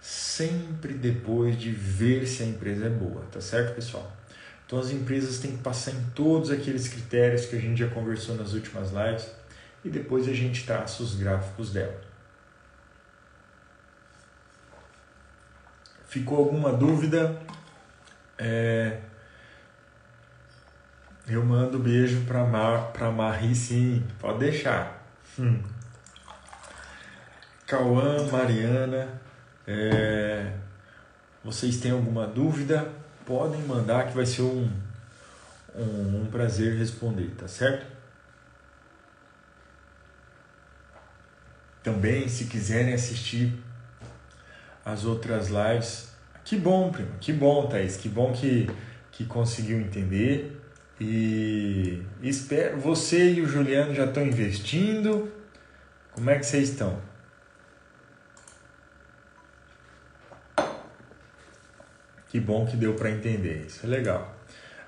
sempre 0.00 0.94
depois 0.94 1.58
de 1.58 1.70
ver 1.70 2.26
se 2.26 2.42
a 2.42 2.46
empresa 2.46 2.86
é 2.86 2.88
boa, 2.88 3.22
tá 3.30 3.40
certo, 3.40 3.74
pessoal? 3.74 4.10
Então 4.66 4.78
as 4.78 4.90
empresas 4.90 5.38
têm 5.38 5.56
que 5.56 5.62
passar 5.62 5.90
em 5.90 6.02
todos 6.14 6.50
aqueles 6.50 6.88
critérios 6.88 7.46
que 7.46 7.56
a 7.56 7.60
gente 7.60 7.78
já 7.78 7.88
conversou 7.88 8.36
nas 8.36 8.52
últimas 8.52 8.90
lives 8.90 9.28
e 9.84 9.88
depois 9.88 10.28
a 10.28 10.32
gente 10.32 10.64
traça 10.64 11.02
os 11.02 11.14
gráficos 11.14 11.72
dela. 11.72 12.00
Ficou 16.08 16.38
alguma 16.38 16.72
dúvida? 16.72 17.40
É... 18.38 19.00
Eu 21.30 21.44
mando 21.44 21.78
beijo 21.78 22.24
para 22.24 22.44
Mar, 22.44 22.90
pra 22.92 23.08
Marie, 23.08 23.54
sim, 23.54 24.04
pode 24.18 24.40
deixar. 24.40 25.00
Hum. 25.38 25.62
Cauã, 27.68 28.26
Mariana, 28.32 29.20
é... 29.64 30.52
vocês 31.44 31.76
têm 31.76 31.92
alguma 31.92 32.26
dúvida? 32.26 32.90
Podem 33.24 33.62
mandar 33.62 34.08
que 34.08 34.16
vai 34.16 34.26
ser 34.26 34.42
um, 34.42 34.68
um, 35.76 36.22
um 36.22 36.28
prazer 36.32 36.76
responder, 36.76 37.30
tá 37.38 37.46
certo? 37.46 37.86
Também, 41.80 42.26
se 42.28 42.46
quiserem 42.46 42.92
assistir 42.92 43.56
as 44.84 45.04
outras 45.04 45.46
lives, 45.46 46.12
que 46.44 46.56
bom, 46.56 46.90
primo, 46.90 47.12
que 47.20 47.32
bom, 47.32 47.68
Thaís, 47.68 47.96
que 47.96 48.08
bom 48.08 48.32
que, 48.32 48.68
que 49.12 49.24
conseguiu 49.24 49.80
entender. 49.80 50.59
E 51.00 52.02
espero, 52.22 52.78
você 52.78 53.32
e 53.32 53.40
o 53.40 53.46
Juliano 53.46 53.94
já 53.94 54.04
estão 54.04 54.22
investindo. 54.22 55.32
Como 56.12 56.28
é 56.28 56.38
que 56.38 56.44
vocês 56.44 56.68
estão? 56.68 57.00
Que 62.28 62.38
bom 62.38 62.66
que 62.66 62.76
deu 62.76 62.94
para 62.94 63.10
entender, 63.10 63.64
isso 63.66 63.84
é 63.84 63.88
legal. 63.88 64.36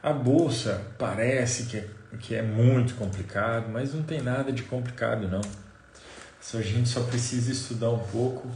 A 0.02 0.12
bolsa 0.12 0.84
parece 0.98 1.64
que 1.64 1.78
é, 1.78 1.88
que 2.20 2.34
é 2.34 2.42
muito 2.42 2.94
complicado, 2.94 3.68
mas 3.70 3.94
não 3.94 4.02
tem 4.02 4.20
nada 4.20 4.52
de 4.52 4.62
complicado 4.64 5.26
não. 5.26 5.40
Só 6.40 6.58
a 6.58 6.62
gente 6.62 6.88
só 6.88 7.02
precisa 7.04 7.50
estudar 7.50 7.90
um 7.90 8.04
pouco 8.08 8.50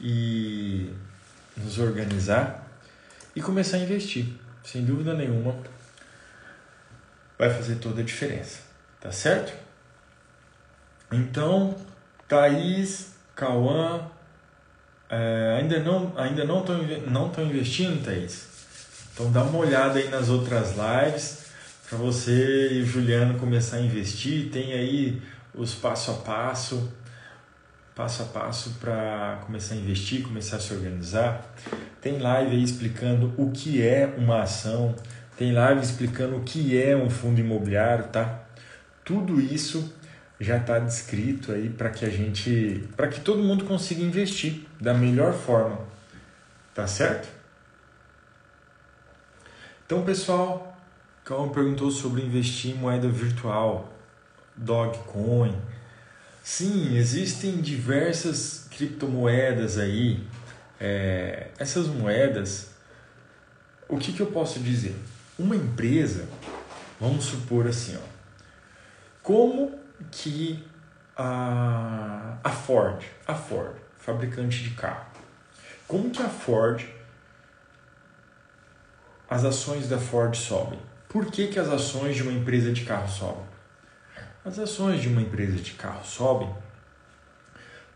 e 0.00 0.90
nos 1.56 1.78
organizar 1.78 2.66
e 3.34 3.42
começar 3.42 3.78
a 3.78 3.80
investir. 3.80 4.26
Sem 4.62 4.84
dúvida 4.84 5.12
nenhuma, 5.12 5.56
vai 7.40 7.48
fazer 7.48 7.76
toda 7.76 8.02
a 8.02 8.04
diferença. 8.04 8.58
Tá 9.00 9.10
certo? 9.10 9.54
Então, 11.10 11.74
Thaís, 12.28 13.14
Cauã, 13.34 14.02
é, 15.08 15.56
ainda 15.58 15.80
não 15.80 16.12
ainda 16.16 16.44
não 16.44 16.60
estão 16.60 16.76
não 17.10 17.26
estão 17.28 17.44
investindo, 17.46 18.04
Thaís? 18.04 18.46
Então 19.12 19.32
dá 19.32 19.42
uma 19.42 19.58
olhada 19.58 19.98
aí 19.98 20.08
nas 20.10 20.28
outras 20.28 20.74
lives 20.76 21.46
para 21.88 21.96
você 21.96 22.74
e 22.74 22.82
o 22.82 22.86
Juliano 22.86 23.38
começar 23.38 23.78
a 23.78 23.80
investir. 23.80 24.50
Tem 24.50 24.74
aí 24.74 25.22
os 25.54 25.74
passo 25.74 26.10
a 26.10 26.14
passo, 26.14 26.92
passo 27.94 28.22
a 28.22 28.26
passo 28.26 28.74
para 28.78 29.40
começar 29.46 29.74
a 29.74 29.78
investir, 29.78 30.22
começar 30.22 30.56
a 30.56 30.60
se 30.60 30.74
organizar. 30.74 31.54
Tem 32.02 32.18
live 32.18 32.52
aí 32.52 32.62
explicando 32.62 33.32
o 33.38 33.50
que 33.50 33.82
é 33.82 34.14
uma 34.18 34.42
ação, 34.42 34.94
tem 35.40 35.52
live 35.52 35.80
explicando 35.80 36.36
o 36.36 36.42
que 36.42 36.78
é 36.78 36.94
um 36.94 37.08
fundo 37.08 37.40
imobiliário, 37.40 38.08
tá? 38.08 38.42
Tudo 39.02 39.40
isso 39.40 39.90
já 40.38 40.58
está 40.58 40.78
descrito 40.78 41.50
aí 41.50 41.70
para 41.70 41.88
que 41.88 42.04
a 42.04 42.10
gente, 42.10 42.86
para 42.94 43.08
que 43.08 43.22
todo 43.22 43.42
mundo 43.42 43.64
consiga 43.64 44.02
investir 44.02 44.66
da 44.78 44.92
melhor 44.92 45.32
forma, 45.32 45.78
tá 46.74 46.86
certo? 46.86 47.26
Então, 49.86 50.04
pessoal, 50.04 50.78
Calma 51.24 51.50
perguntou 51.50 51.90
sobre 51.90 52.20
investir 52.20 52.72
em 52.72 52.74
moeda 52.74 53.08
virtual, 53.08 53.90
Dogecoin. 54.54 55.56
Sim, 56.42 56.98
existem 56.98 57.62
diversas 57.62 58.68
criptomoedas 58.70 59.78
aí. 59.78 60.22
É, 60.78 61.46
essas 61.58 61.86
moedas, 61.86 62.72
o 63.88 63.96
que, 63.96 64.12
que 64.12 64.20
eu 64.20 64.26
posso 64.26 64.60
dizer? 64.60 64.94
Uma 65.40 65.56
empresa, 65.56 66.28
vamos 67.00 67.24
supor 67.24 67.66
assim, 67.66 67.96
ó, 67.96 68.06
como 69.22 69.80
que 70.10 70.62
a, 71.16 72.36
a 72.44 72.50
Ford, 72.50 73.02
a 73.26 73.34
Ford, 73.34 73.74
fabricante 73.96 74.62
de 74.62 74.74
carro, 74.74 75.06
como 75.88 76.10
que 76.10 76.20
a 76.20 76.28
Ford, 76.28 76.84
as 79.30 79.42
ações 79.42 79.88
da 79.88 79.96
Ford 79.98 80.36
sobem? 80.36 80.78
Por 81.08 81.24
que, 81.30 81.46
que 81.46 81.58
as 81.58 81.68
ações 81.68 82.16
de 82.16 82.22
uma 82.22 82.32
empresa 82.32 82.70
de 82.70 82.84
carro 82.84 83.08
sobem? 83.08 83.46
As 84.44 84.58
ações 84.58 85.00
de 85.00 85.08
uma 85.08 85.22
empresa 85.22 85.56
de 85.56 85.72
carro 85.72 86.04
sobem 86.04 86.54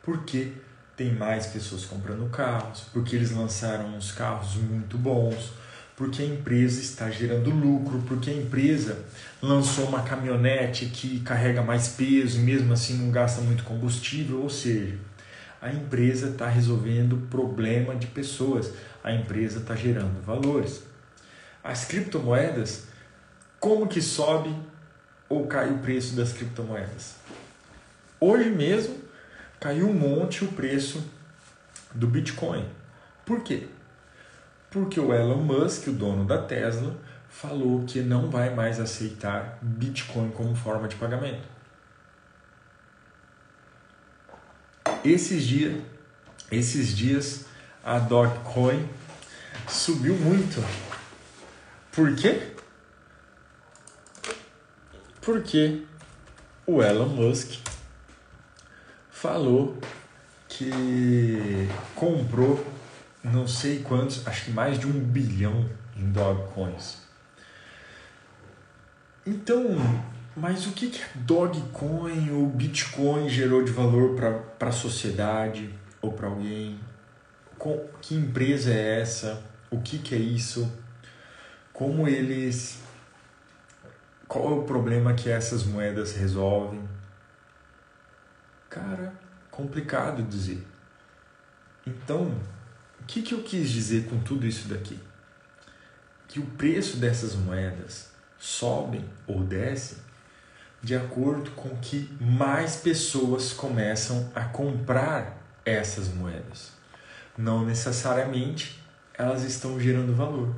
porque 0.03 0.51
tem 0.97 1.13
mais 1.13 1.49
pessoas 1.49 1.85
comprando 1.85 2.27
carros, 2.31 2.87
porque 2.91 3.15
eles 3.15 3.33
lançaram 3.33 3.95
uns 3.95 4.13
carros 4.13 4.55
muito 4.55 4.97
bons, 4.97 5.53
porque 5.97 6.23
a 6.23 6.27
empresa 6.27 6.81
está 6.81 7.11
gerando 7.11 7.51
lucro, 7.51 8.03
porque 8.07 8.31
a 8.31 8.35
empresa 8.35 9.05
lançou 9.41 9.87
uma 9.87 10.03
caminhonete 10.03 10.87
que 10.87 11.21
carrega 11.21 11.63
mais 11.63 11.89
peso 11.89 12.39
e 12.39 12.43
mesmo 12.43 12.73
assim 12.73 12.99
não 12.99 13.11
gasta 13.11 13.41
muito 13.41 13.63
combustível, 13.63 14.43
ou 14.43 14.51
seja, 14.51 14.99
a 15.63 15.73
empresa 15.73 16.31
está 16.31 16.49
resolvendo 16.49 17.29
problema 17.31 17.95
de 17.95 18.09
pessoas, 18.09 18.73
a 19.03 19.13
empresa 19.13 19.61
está 19.61 19.75
gerando 19.75 20.21
valores. 20.21 20.83
As 21.63 21.85
criptomoedas, 21.85 22.87
como 23.61 23.87
que 23.87 24.03
sobe 24.03 24.55
ou 25.29 25.47
cai 25.47 25.71
o 25.71 25.79
preço 25.79 26.15
das 26.17 26.33
criptomoedas? 26.33 27.15
Hoje 28.21 28.51
mesmo 28.51 28.99
caiu 29.61 29.89
um 29.89 29.95
monte 29.95 30.45
o 30.45 30.49
preço 30.49 31.03
do 31.95 32.07
Bitcoin. 32.07 32.67
Por 33.25 33.43
quê? 33.43 33.69
Porque 34.75 34.99
o 34.99 35.15
Elon 35.15 35.37
Musk, 35.37 35.87
o 35.87 35.93
dono 35.93 36.25
da 36.25 36.37
Tesla, 36.37 36.97
falou 37.29 37.85
que 37.87 38.01
não 38.01 38.29
vai 38.29 38.53
mais 38.53 38.81
aceitar 38.81 39.57
Bitcoin 39.63 40.33
como 40.33 40.57
forma 40.57 40.89
de 40.89 40.97
pagamento. 40.97 41.47
Esses 45.05 45.45
dias, 45.45 45.81
esses 46.51 46.89
dias 46.97 47.45
a 47.85 48.01
Dogecoin 48.01 48.89
subiu 49.69 50.17
muito. 50.17 50.61
Por 51.93 52.17
quê? 52.17 52.55
Porque 55.21 55.85
o 56.67 56.83
Elon 56.83 57.11
Musk 57.11 57.61
falou 59.09 59.79
que 60.49 61.69
comprou 61.95 62.75
não 63.25 63.49
sei 63.49 63.83
quantos, 63.83 64.27
acho 64.29 64.45
que 64.45 64.51
mais 64.51 64.79
de 64.79 64.87
um 64.87 64.93
bilhão 64.93 65.69
em 65.97 66.13
Dogecoins. 66.13 66.99
Então, 69.27 69.77
mas 70.37 70.67
o 70.67 70.73
que, 70.73 70.91
que 70.91 71.03
a 71.03 71.09
Dogecoin 71.15 72.31
ou 72.33 72.47
Bitcoin 72.47 73.29
gerou 73.29 73.65
de 73.65 73.73
valor 73.73 74.15
para 74.59 74.69
a 74.69 74.73
sociedade 74.73 75.73
ou 76.03 76.13
para 76.13 76.29
alguém? 76.29 76.79
Com, 77.57 77.89
que 78.03 78.15
empresa 78.15 78.71
é 78.71 79.01
essa? 79.01 79.43
O 79.71 79.81
que, 79.81 79.99
que 79.99 80.15
é 80.15 80.19
isso? 80.19 80.71
Como 81.73 82.07
eles. 82.07 82.83
Qual 84.29 84.51
é 84.51 84.55
o 84.55 84.65
problema 84.65 85.15
que 85.15 85.31
essas 85.31 85.65
moedas 85.65 86.15
resolvem? 86.15 86.87
Cara, 88.69 89.15
complicado 89.51 90.23
dizer. 90.23 90.67
Então, 91.87 92.35
o 93.05 93.07
que, 93.07 93.21
que 93.21 93.35
eu 93.35 93.43
quis 93.43 93.71
dizer 93.71 94.07
com 94.07 94.19
tudo 94.19 94.47
isso 94.47 94.67
daqui? 94.67 94.99
Que 96.27 96.41
o 96.41 96.47
preço 96.47 96.97
dessas 96.97 97.35
moedas 97.35 98.11
sobem 98.39 99.05
ou 99.27 99.45
descem 99.45 99.99
de 100.83 100.97
acordo 100.97 101.51
com 101.51 101.69
que 101.77 102.11
mais 102.19 102.77
pessoas 102.77 103.53
começam 103.53 104.33
a 104.35 104.45
comprar 104.45 105.39
essas 105.67 106.09
moedas. 106.09 106.73
Não 107.37 107.65
necessariamente 107.65 108.83
elas 109.13 109.45
estão 109.45 109.79
gerando 109.79 110.15
valor. 110.15 110.55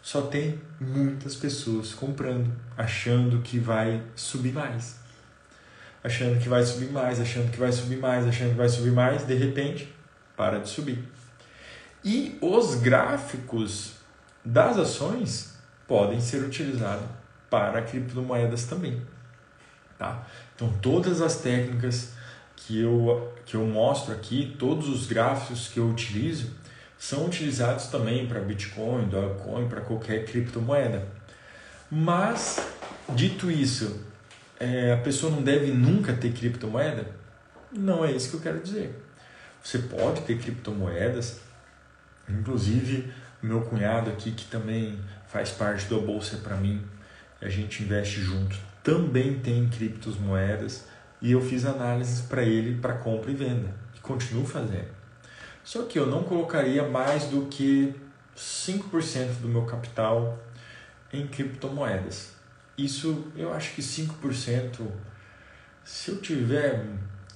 Só 0.00 0.22
tem 0.22 0.60
muitas 0.80 1.34
pessoas 1.34 1.92
comprando, 1.92 2.52
achando 2.76 3.42
que 3.42 3.58
vai 3.58 4.04
subir 4.14 4.52
mais. 4.52 5.00
Achando 6.02 6.40
que 6.40 6.48
vai 6.48 6.62
subir 6.64 6.92
mais, 6.92 7.18
achando 7.18 7.50
que 7.50 7.58
vai 7.58 7.72
subir 7.72 7.98
mais, 7.98 8.24
achando 8.24 8.50
que 8.50 8.56
vai 8.56 8.68
subir 8.68 8.92
mais, 8.92 9.26
de 9.26 9.34
repente, 9.34 9.92
para 10.36 10.60
de 10.60 10.68
subir. 10.68 11.17
E 12.04 12.38
os 12.40 12.76
gráficos 12.76 13.92
das 14.44 14.76
ações 14.78 15.54
podem 15.86 16.20
ser 16.20 16.42
utilizados 16.42 17.06
para 17.50 17.82
criptomoedas 17.82 18.64
também. 18.64 19.02
Tá? 19.98 20.26
Então, 20.54 20.72
todas 20.80 21.20
as 21.20 21.36
técnicas 21.36 22.12
que 22.54 22.80
eu, 22.80 23.32
que 23.44 23.56
eu 23.56 23.66
mostro 23.66 24.12
aqui, 24.12 24.54
todos 24.58 24.88
os 24.88 25.06
gráficos 25.06 25.68
que 25.68 25.78
eu 25.78 25.88
utilizo, 25.88 26.50
são 26.98 27.26
utilizados 27.26 27.86
também 27.86 28.26
para 28.26 28.40
Bitcoin, 28.40 29.08
Dogecoin, 29.08 29.68
para 29.68 29.80
qualquer 29.80 30.24
criptomoeda. 30.24 31.06
Mas, 31.90 32.60
dito 33.10 33.50
isso, 33.50 34.04
é, 34.58 34.92
a 34.92 34.98
pessoa 34.98 35.32
não 35.32 35.42
deve 35.42 35.72
nunca 35.72 36.12
ter 36.12 36.32
criptomoeda? 36.32 37.06
Não 37.72 38.04
é 38.04 38.12
isso 38.12 38.30
que 38.30 38.36
eu 38.36 38.40
quero 38.40 38.60
dizer. 38.60 39.04
Você 39.62 39.78
pode 39.78 40.22
ter 40.22 40.38
criptomoedas, 40.38 41.40
inclusive 42.28 43.12
meu 43.42 43.62
cunhado 43.62 44.10
aqui, 44.10 44.32
que 44.32 44.44
também 44.46 44.98
faz 45.28 45.50
parte 45.50 45.86
da 45.86 45.98
bolsa 45.98 46.38
para 46.38 46.56
mim, 46.56 46.84
a 47.40 47.48
gente 47.48 47.82
investe 47.82 48.20
junto, 48.20 48.56
também 48.82 49.38
tem 49.38 49.68
criptomoedas 49.68 50.86
e 51.20 51.32
eu 51.32 51.40
fiz 51.40 51.64
análises 51.64 52.20
para 52.20 52.42
ele 52.42 52.80
para 52.80 52.94
compra 52.94 53.30
e 53.30 53.34
venda 53.34 53.74
e 53.94 54.00
continuo 54.00 54.44
fazendo. 54.44 54.88
Só 55.62 55.84
que 55.84 55.98
eu 55.98 56.06
não 56.06 56.22
colocaria 56.24 56.88
mais 56.88 57.24
do 57.24 57.46
que 57.46 57.94
5% 58.36 59.40
do 59.40 59.48
meu 59.48 59.66
capital 59.66 60.38
em 61.12 61.26
criptomoedas. 61.26 62.32
Isso 62.76 63.30
eu 63.36 63.52
acho 63.52 63.74
que 63.74 63.82
5%, 63.82 64.86
se 65.84 66.10
eu 66.10 66.20
tiver 66.20 66.86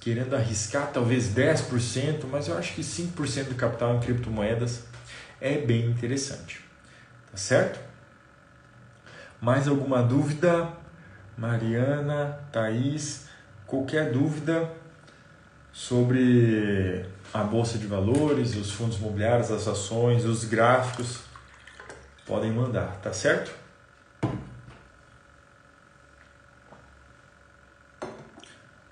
querendo 0.03 0.35
arriscar 0.35 0.91
talvez 0.91 1.33
10%, 1.33 2.25
mas 2.29 2.49
eu 2.49 2.57
acho 2.57 2.73
que 2.73 2.81
5% 2.81 3.45
do 3.45 3.55
capital 3.55 3.95
em 3.95 4.01
criptomoedas 4.01 4.83
é 5.39 5.57
bem 5.57 5.85
interessante. 5.85 6.59
Tá 7.31 7.37
certo? 7.37 7.79
Mais 9.39 9.65
alguma 9.65 10.03
dúvida? 10.03 10.67
Mariana, 11.37 12.37
Thaís, 12.51 13.27
qualquer 13.65 14.11
dúvida 14.11 14.69
sobre 15.71 17.05
a 17.33 17.41
bolsa 17.43 17.77
de 17.77 17.87
valores, 17.87 18.57
os 18.57 18.71
fundos 18.71 18.97
imobiliários, 18.97 19.51
as 19.51 19.67
ações, 19.69 20.25
os 20.25 20.43
gráficos, 20.43 21.21
podem 22.25 22.51
mandar, 22.51 22.99
tá 23.01 23.13
certo? 23.13 23.62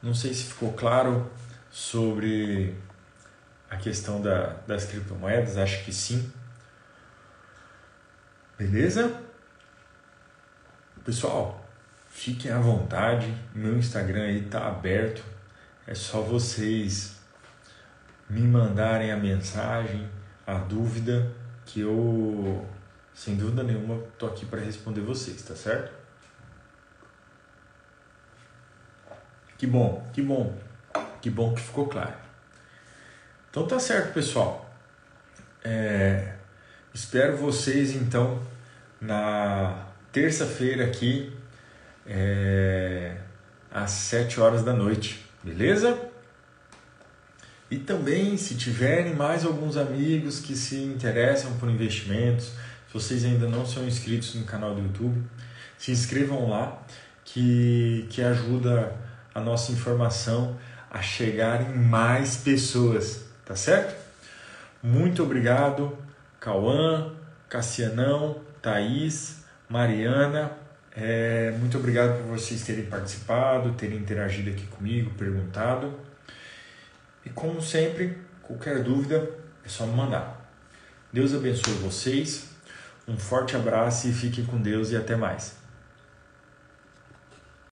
Não 0.01 0.13
sei 0.15 0.33
se 0.33 0.45
ficou 0.45 0.73
claro 0.73 1.31
sobre 1.69 2.75
a 3.69 3.77
questão 3.77 4.21
da, 4.21 4.55
das 4.67 4.85
criptomoedas, 4.85 5.57
acho 5.57 5.85
que 5.85 5.93
sim. 5.93 6.31
Beleza? 8.57 9.21
Pessoal, 11.05 11.63
fiquem 12.09 12.51
à 12.51 12.59
vontade, 12.59 13.33
meu 13.53 13.77
Instagram 13.77 14.23
aí 14.23 14.41
tá 14.43 14.67
aberto. 14.67 15.23
É 15.85 15.93
só 15.93 16.21
vocês 16.21 17.19
me 18.29 18.41
mandarem 18.41 19.11
a 19.11 19.17
mensagem, 19.17 20.09
a 20.47 20.55
dúvida, 20.55 21.31
que 21.65 21.81
eu, 21.81 22.67
sem 23.13 23.35
dúvida 23.35 23.61
nenhuma, 23.61 24.01
tô 24.17 24.25
aqui 24.25 24.45
para 24.45 24.61
responder 24.61 25.01
vocês, 25.01 25.41
tá 25.43 25.55
certo? 25.55 26.00
Que 29.61 29.67
bom, 29.67 30.03
que 30.11 30.23
bom, 30.23 30.57
que 31.21 31.29
bom 31.29 31.53
que 31.53 31.61
ficou 31.61 31.85
claro. 31.85 32.15
Então 33.51 33.67
tá 33.67 33.79
certo, 33.79 34.11
pessoal. 34.11 34.67
É, 35.63 36.33
espero 36.91 37.37
vocês 37.37 37.95
então 37.95 38.41
na 38.99 39.85
terça-feira 40.11 40.85
aqui 40.85 41.31
é, 42.07 43.17
às 43.69 43.91
7 43.91 44.39
horas 44.39 44.63
da 44.63 44.73
noite, 44.73 45.23
beleza? 45.43 45.95
E 47.69 47.77
também, 47.77 48.37
se 48.37 48.55
tiverem 48.55 49.13
mais 49.13 49.45
alguns 49.45 49.77
amigos 49.77 50.39
que 50.39 50.55
se 50.55 50.77
interessam 50.77 51.55
por 51.59 51.69
investimentos, 51.69 52.45
se 52.45 52.93
vocês 52.93 53.23
ainda 53.23 53.47
não 53.47 53.63
são 53.63 53.85
inscritos 53.85 54.33
no 54.33 54.43
canal 54.43 54.73
do 54.73 54.81
YouTube, 54.81 55.23
se 55.77 55.91
inscrevam 55.91 56.49
lá, 56.49 56.81
que, 57.23 58.07
que 58.09 58.23
ajuda 58.23 59.10
a 59.33 59.39
nossa 59.39 59.71
informação 59.71 60.57
a 60.89 61.01
chegar 61.01 61.61
em 61.61 61.77
mais 61.77 62.37
pessoas, 62.37 63.25
tá 63.45 63.55
certo? 63.55 63.95
Muito 64.83 65.23
obrigado, 65.23 65.97
Cauã, 66.39 67.13
Cassianão, 67.47 68.41
Thaís, 68.61 69.43
Mariana. 69.69 70.51
É, 70.93 71.51
muito 71.57 71.77
obrigado 71.77 72.17
por 72.17 72.37
vocês 72.37 72.63
terem 72.63 72.85
participado, 72.85 73.71
terem 73.73 73.97
interagido 73.97 74.49
aqui 74.49 74.65
comigo, 74.67 75.11
perguntado. 75.11 75.97
E 77.25 77.29
como 77.29 77.61
sempre, 77.61 78.17
qualquer 78.41 78.83
dúvida 78.83 79.29
é 79.63 79.69
só 79.69 79.85
me 79.85 79.95
mandar. 79.95 80.41
Deus 81.13 81.33
abençoe 81.33 81.73
vocês, 81.75 82.49
um 83.07 83.17
forte 83.17 83.55
abraço 83.55 84.07
e 84.07 84.13
fiquem 84.13 84.45
com 84.45 84.57
Deus 84.57 84.91
e 84.91 84.97
até 84.97 85.15
mais. 85.15 85.60